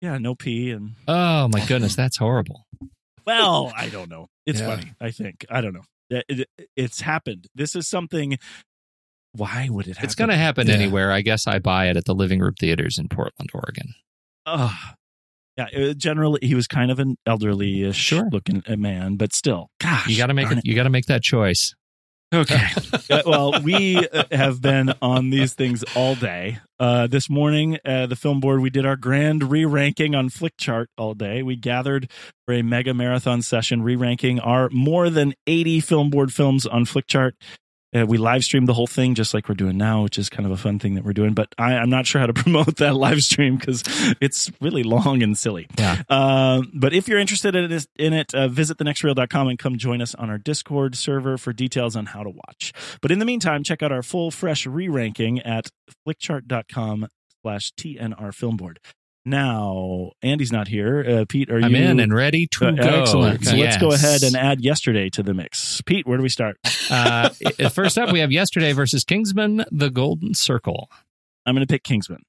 [0.00, 2.64] yeah, no pee and Oh my goodness, that's horrible.
[3.26, 4.28] well, I don't know.
[4.46, 4.66] It's Yeah.
[4.76, 4.92] funny.
[5.00, 5.84] I think I don't know.
[6.10, 7.48] It- it- it's happened.
[7.54, 8.38] This is something.
[9.32, 10.04] Why would it happen?
[10.06, 10.74] It's going to happen Yeah.
[10.74, 11.12] anywhere.
[11.12, 13.94] I guess I buy it at the Living Room Theaters in Portland, Oregon.
[14.46, 14.94] Ugh.
[15.58, 18.28] yeah, generally he was kind of an elderly-ish Sure.
[18.32, 20.64] looking uh, man, but still, gosh, You got to make darn it.
[20.66, 21.74] You got to make that choice.
[22.32, 22.60] Okay.
[23.24, 26.58] Well, we uh, have been on these things all day.
[26.78, 31.14] Uh, this morning, the film board, we did our grand re ranking on Flickchart all
[31.14, 31.42] day.
[31.42, 32.10] We gathered
[32.46, 36.84] for a mega marathon session, re ranking our more than 80 film board films on
[36.84, 37.32] Flickchart.
[37.96, 40.44] Uh, we live streamed the whole thing just like we're doing now, which is kind
[40.44, 41.32] of a fun thing that we're doing.
[41.32, 43.82] But I, I'm not sure how to promote that live stream because
[44.20, 45.66] it's really long and silly.
[45.78, 46.02] Yeah.
[46.08, 50.02] Um, but if you're interested in it, in it uh, visit thenextreel.com and come join
[50.02, 52.72] us on our Discord server for details on how to watch.
[53.00, 55.70] But in the meantime, check out our full, fresh re-ranking at
[56.06, 57.08] flickchart.com
[57.42, 58.76] slash TNR Filmboard.
[59.28, 61.04] Now, Andy's not here.
[61.06, 62.82] Uh, Pete, are I'm you in and ready to Uh, go.
[63.02, 63.44] Excellent.
[63.44, 65.80] So let's go ahead and add yesterday to the mix.
[65.82, 66.56] Pete, where do we start?
[66.90, 67.28] Uh,
[67.70, 70.90] first up, we have yesterday versus Kingsman: The Golden Circle.
[71.44, 72.22] I'm going to pick Kingsman.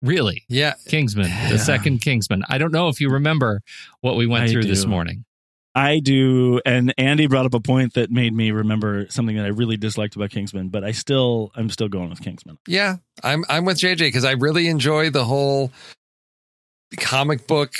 [0.00, 0.74] Really, Yeah.
[0.88, 1.50] Kingsman, Yeah.
[1.52, 2.42] the second Kingsman.
[2.48, 3.60] I don't know if you remember
[4.00, 5.26] what we went I through this morning.
[5.74, 9.48] I do, and Andy brought up a point that made me remember something that I
[9.48, 12.56] really disliked about Kingsman, but I still, I'm still going with Kingsman.
[12.66, 15.70] Yeah, I'm I'm with JJ because I really enjoy the whole
[16.96, 17.74] comic book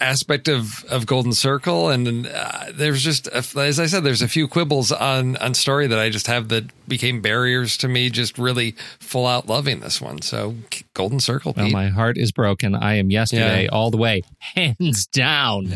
[0.00, 4.46] aspect of of Golden Circle, and uh, there's just as I said, there's a few
[4.48, 8.72] quibbles on on story that I just have that became barriers to me just really
[9.00, 10.20] full out loving this one.
[10.22, 10.56] So
[10.94, 12.74] Golden Circle, Well, my heart is broken.
[12.74, 13.68] I am yesterday Yeah.
[13.72, 15.66] all the way, hands down,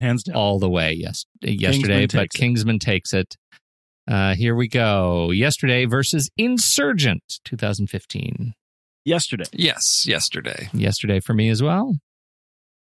[0.00, 0.36] Hands down.
[0.36, 0.92] all the way.
[0.92, 2.38] Yes, yesterday, Kingsman but takes it.
[2.38, 3.36] Kingsman takes it.
[4.06, 5.30] Uh, here we go.
[5.30, 8.52] Yesterday versus Insurgent, 2015.
[9.06, 9.44] Yesterday.
[9.52, 10.68] yes, yesterday.
[10.74, 11.94] yesterday for me as well.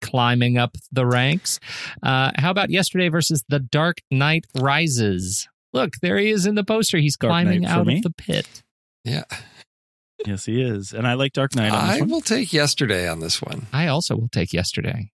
[0.02, 1.60] Climbing up the ranks.
[2.04, 5.48] Uh, how about yesterday versus The Dark Knight Rises?
[5.74, 6.98] Look, there he is in the poster.
[6.98, 7.98] He's Dark climbing Knight out me?
[7.98, 8.64] of the pit.
[9.04, 9.24] Yeah,
[10.26, 10.94] Yes, he is.
[10.94, 12.10] And I like Dark Knight on this I one.
[12.10, 13.68] will take yesterday on this one.
[13.72, 15.12] I also will take yesterday.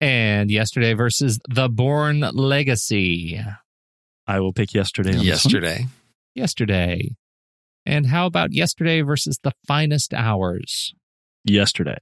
[0.00, 3.40] And yesterday versus The Bourne Legacy.
[4.26, 5.10] I will pick yesterday.
[5.10, 5.26] On this one.
[5.26, 5.86] Yesterday,
[6.34, 7.16] Yesterday.
[7.84, 10.94] And how about yesterday versus The Finest Hours?
[11.44, 11.98] Yesterday.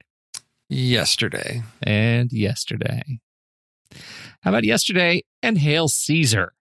[0.68, 1.62] Yesterday.
[1.82, 3.20] And yesterday.
[4.42, 6.52] How about yesterday and Hail Caesar?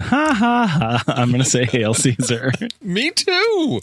[0.00, 1.04] Ha ha ha.
[1.06, 2.52] I'm going to say Hail Caesar.
[2.82, 3.80] Me too.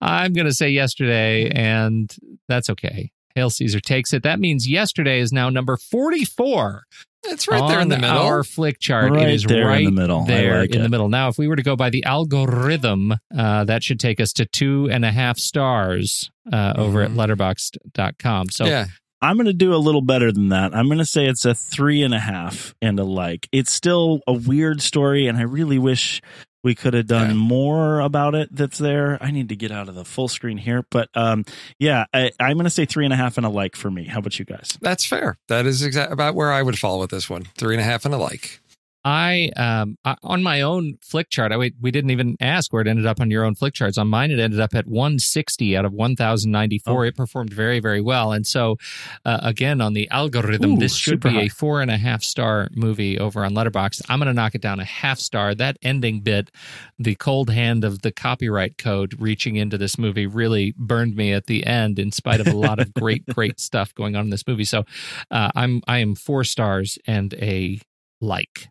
[0.00, 2.14] I'm going to say yesterday, and
[2.48, 3.12] that's okay.
[3.34, 4.22] Hail Caesar takes it.
[4.22, 6.84] That means yesterday is now number 44
[7.24, 8.18] It's right there in the middle.
[8.18, 9.10] Our flick chart.
[9.12, 10.24] Right it is there in right the middle.
[10.24, 10.82] There like in it.
[10.84, 11.08] the middle.
[11.08, 14.44] Now, if we were to go by the algorithm, uh, that should take us to
[14.46, 17.16] two and a half stars uh, over at Mhm.
[17.36, 18.50] letterboxd.com.
[18.50, 18.86] So yeah,
[19.22, 20.74] I'm going to do a little better than that.
[20.74, 23.48] I'm going to say it's a three and a half and a like.
[23.52, 26.20] It's still a weird story, and I really wish
[26.64, 27.34] we could have done Yeah.
[27.36, 29.18] more about it that's there.
[29.22, 30.84] I need to get out of the full screen here.
[30.90, 31.44] But um,
[31.78, 34.04] yeah, I, I'm going to say three and a half and a like for me.
[34.06, 34.76] How about you guys?
[34.80, 35.36] that's fair.
[35.48, 37.44] That is exactly about where I would fall with this one.
[37.56, 38.60] Three and a half and a like.
[39.04, 41.52] I um I, on my own flick chart.
[41.52, 43.98] I we, we didn't even ask where it ended up on your own flick charts.
[43.98, 46.94] On mine, it ended up at 160 out of 1,094.
[47.04, 47.06] Oh.
[47.06, 48.32] It performed very very well.
[48.32, 48.76] And so,
[49.24, 51.42] uh, again on the algorithm, Ooh, this should be high.
[51.42, 54.02] a four and a half star movie over on Letterboxd.
[54.08, 55.54] I'm going to knock it down a half star.
[55.54, 56.50] That ending bit,
[56.98, 61.46] the cold hand of the copyright code reaching into this movie, really burned me at
[61.46, 61.98] the end.
[61.98, 64.84] In spite of a lot of great great stuff going on in this movie, so
[65.30, 67.80] uh, I'm I am four stars and a
[68.20, 68.68] like.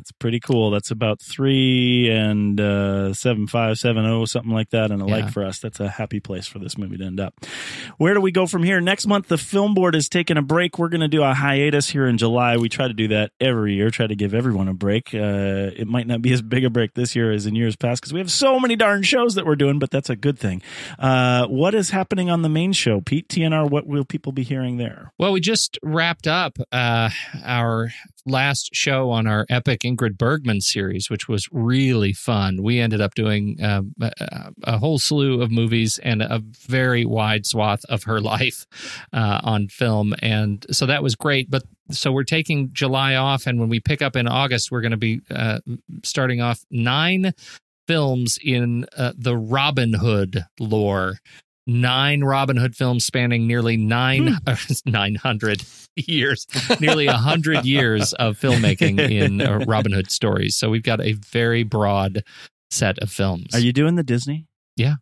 [0.00, 0.70] That's pretty cool.
[0.70, 5.12] That's about three and uh, seven five seven oh something like that, and a Yeah.
[5.16, 5.58] like for us.
[5.58, 7.34] That's a happy place for this movie to end up.
[7.98, 8.80] Where do we go from here?
[8.80, 10.78] Next month, the film board is taking a break.
[10.78, 12.56] We're going to do a hiatus here in July.
[12.56, 13.90] We try to do that every year.
[13.90, 15.14] Try to give everyone a break.
[15.14, 18.00] Uh, it might not be as big a break this year as in years past
[18.00, 20.62] because we have so many darn shows that we're doing, but that's a good thing.
[20.98, 23.68] Uh, what is happening on the main show, Pete TNR?
[23.68, 25.12] What will people be hearing there?
[25.18, 27.10] Well, we just wrapped up uh,
[27.44, 27.92] our
[28.30, 32.62] last show on our epic Ingrid Bergman series, which was really fun.
[32.62, 37.46] We ended up doing um, a, a whole slew of movies and a very wide
[37.46, 38.66] swath of her life
[39.12, 40.14] uh, on film.
[40.20, 41.50] And so that was great.
[41.50, 43.46] But so we're taking July off.
[43.46, 45.58] And when we pick up in August, we're going to be uh,
[46.04, 47.32] starting off nine
[47.86, 51.18] films in uh, the Robin Hood lore
[51.66, 54.54] nine Robin Hood films spanning nearly nine Hmm.
[54.90, 55.62] 900
[55.96, 56.46] years,
[56.80, 60.56] nearly 100 years of filmmaking in uh, Robin Hood stories.
[60.56, 62.22] So we've got a very broad
[62.70, 63.54] set of films.
[63.54, 64.46] Are you doing the Disney?
[64.76, 64.94] Yeah.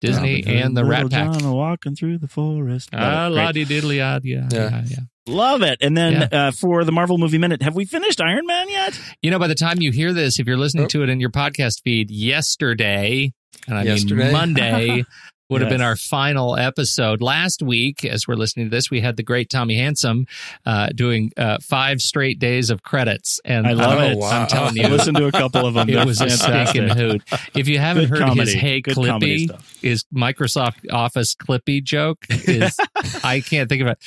[0.00, 1.40] Disney Robin and the Little Rat Pack.
[1.40, 2.88] John walking through the forest.
[2.92, 3.34] Ah, Love it.
[3.36, 4.70] la di diddly ah, yeah, Yeah.
[4.70, 4.96] yeah, yeah.
[5.28, 5.78] Love it.
[5.80, 6.46] And then Yeah.
[6.48, 8.98] uh, for the Marvel Movie Minute, have we finished Iron Man yet?
[9.22, 10.88] You know, by the time you hear this, if you're listening Oh.
[10.88, 13.32] to it in your podcast feed yesterday,
[13.68, 14.24] and I Yesterday.
[14.24, 15.04] mean Monday,
[15.52, 17.22] would have been our final episode.
[17.22, 20.26] Last week, as we're listening to this, we had the great Tommy Handsome
[20.66, 23.40] uh, doing uh, five straight days of credits.
[23.44, 24.22] And I love I'm, it.
[24.22, 25.88] I'm telling you, Listen to a couple of them.
[25.88, 26.68] it was a fantastic.
[26.82, 27.22] stinking hoot.
[27.54, 28.52] If you haven't Good heard comedy.
[28.52, 29.50] his Hey Good Clippy,
[29.80, 32.76] his Microsoft Office Clippy joke is,
[33.24, 33.98] I can't think of it.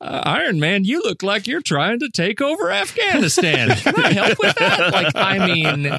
[0.00, 3.70] Uh, Iron Man, you look like you're trying to take over Afghanistan.
[3.70, 4.92] Can I help with that?
[4.92, 5.98] Like, I mean,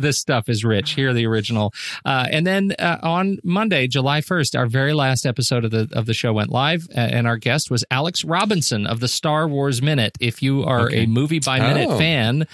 [0.00, 0.92] this stuff is rich.
[0.92, 1.72] Here, the original,
[2.04, 6.06] uh, and then uh, on Monday, July first, our very last episode of the of
[6.06, 9.80] the show went live, uh, and our guest was Alex Robinson of the Star Wars
[9.82, 10.16] Minute.
[10.20, 11.98] If you are a movie by minute Oh.
[11.98, 12.46] fan,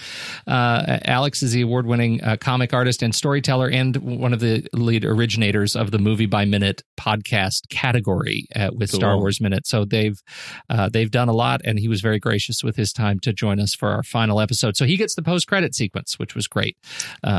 [0.45, 4.67] uh, Alex is the award winning uh, comic artist and storyteller, and one of the
[4.73, 9.67] lead originators of the movie by minute podcast category uh, with Star Wars Minute.
[9.67, 10.21] So they've
[10.69, 13.59] uh, they've done a lot, and he was very gracious with his time to join
[13.59, 14.75] us for our final episode.
[14.77, 16.77] So he gets the post credit sequence, which was great.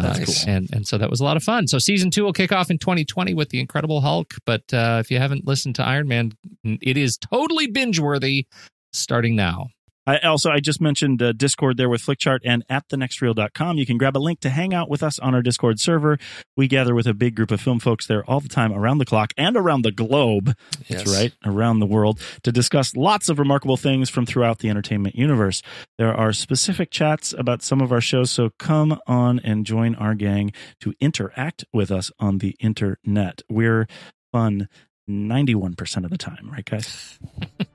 [0.03, 0.47] Nice.
[0.47, 1.67] and and so that was a lot of fun.
[1.67, 4.35] So season two will kick off in 2020 with the Incredible Hulk.
[4.45, 6.33] But uh, if you haven't listened to Iron Man,
[6.65, 8.47] it is totally binge worthy.
[8.93, 9.69] Starting now.
[10.09, 13.77] I also I just mentioned uh, Discord there with Flickchart and at thenextreel.com.
[13.77, 16.19] You can grab a link to hang out with us on our Discord server.
[16.57, 19.05] We gather with a big group of film folks there all the time around the
[19.05, 20.55] clock and around the globe.
[20.89, 21.15] That's Yes.
[21.15, 25.61] right, around the world to discuss lots of remarkable things from throughout the entertainment universe.
[25.99, 30.15] There are specific chats about some of our shows, so come on and join our
[30.15, 33.43] gang to interact with us on the internet.
[33.51, 33.87] We're
[34.33, 34.69] fun
[35.09, 37.19] 91% of the time, right guys?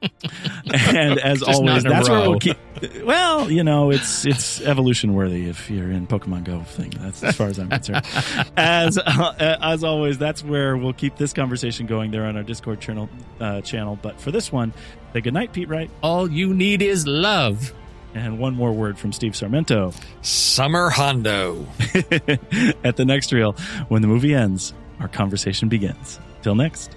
[0.71, 2.57] and as Just always, in a that's where we'll keep
[3.03, 6.91] well, you know, it's it's evolution worthy if you're in Pokemon Go thing.
[6.99, 8.05] That's as far as I'm concerned.
[8.57, 12.79] as uh, as always, that's where we'll keep this conversation going there on our Discord
[12.81, 13.09] channel.
[13.39, 13.97] Uh, channel.
[14.01, 14.73] But for this one,
[15.13, 17.73] say good night, Pete Wright, All you need is love.
[18.13, 19.95] and one more word from Steve Sarmento.
[20.21, 21.65] Summer Hondo.
[22.83, 23.53] At the next reel,
[23.87, 26.19] when the movie ends, our conversation begins.
[26.43, 26.95] Till next.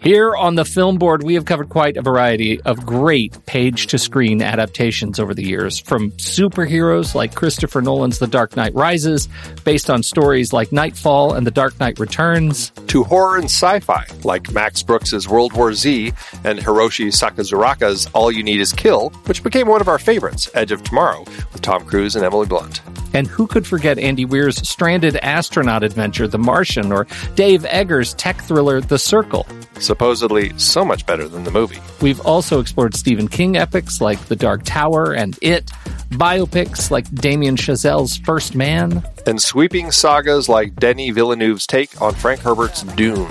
[0.00, 3.98] Here on the Film Board, we have covered quite a variety of great page to
[3.98, 9.28] screen adaptations over the years, from superheroes like Christopher Nolan's The Dark Knight Rises,
[9.64, 14.52] based on stories like Knightfall and The Dark Knight Returns, to horror and sci-fi like
[14.52, 16.12] Max Brooks's World War Z
[16.44, 20.70] and Hiroshi Sakurazaka's All You Need Is Kill, which became one of our favorites, Edge
[20.70, 22.82] of Tomorrow, with Tom Cruise and Emily Blunt.
[23.14, 28.40] And who could forget Andy Weir's stranded astronaut adventure, The Martian, or Dave Eggers' tech
[28.42, 29.46] thriller, The Circle.
[29.80, 31.78] Supposedly so much better than the movie.
[32.00, 35.66] We've also explored Stephen King epics like The Dark Tower and It,
[36.10, 42.40] biopics like Damien Chazelle's First Man, And sweeping sagas like Denis Villeneuve's take on Frank
[42.40, 43.28] Herbert's Dune.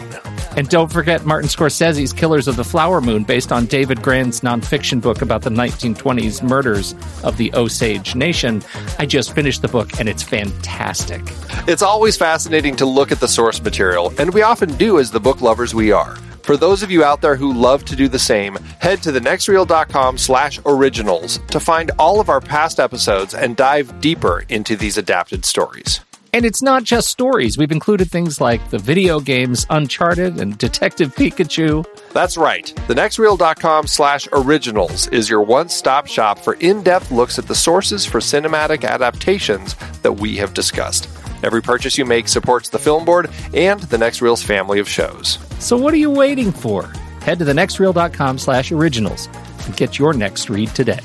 [0.56, 5.02] And don't forget Martin Scorsese's Killers of the Flower Moon, based on David Grann's nonfiction
[5.02, 8.64] book about the 1920s murders of the Osage Nation.
[9.00, 11.22] I just finished the book and it's fantastic.
[11.68, 15.20] It's always fascinating to look at the source material, and we often do as the
[15.20, 16.16] book lovers we are.
[16.44, 20.18] For those of you out there who love to do the same, head to thenextreel.com
[20.18, 25.44] slash originals to find all of our past episodes and dive deeper into these adapted
[25.44, 26.07] stories.
[26.34, 27.58] And it's not just stories.
[27.58, 31.86] We've included things like the video games Uncharted and Detective Pikachu.
[32.14, 32.66] That's right.
[32.88, 38.84] Thenextreel.com slash originals is your one-stop shop for in-depth looks at the sources for cinematic
[38.84, 41.10] adaptations that we have discussed.
[41.44, 45.38] Every purchase you make supports the Film Board and the Next Reel's family of shows.
[45.60, 46.92] So what are you waiting for?
[47.22, 49.28] Head to thenextreel.com slash originals
[49.66, 51.00] and get your next read today.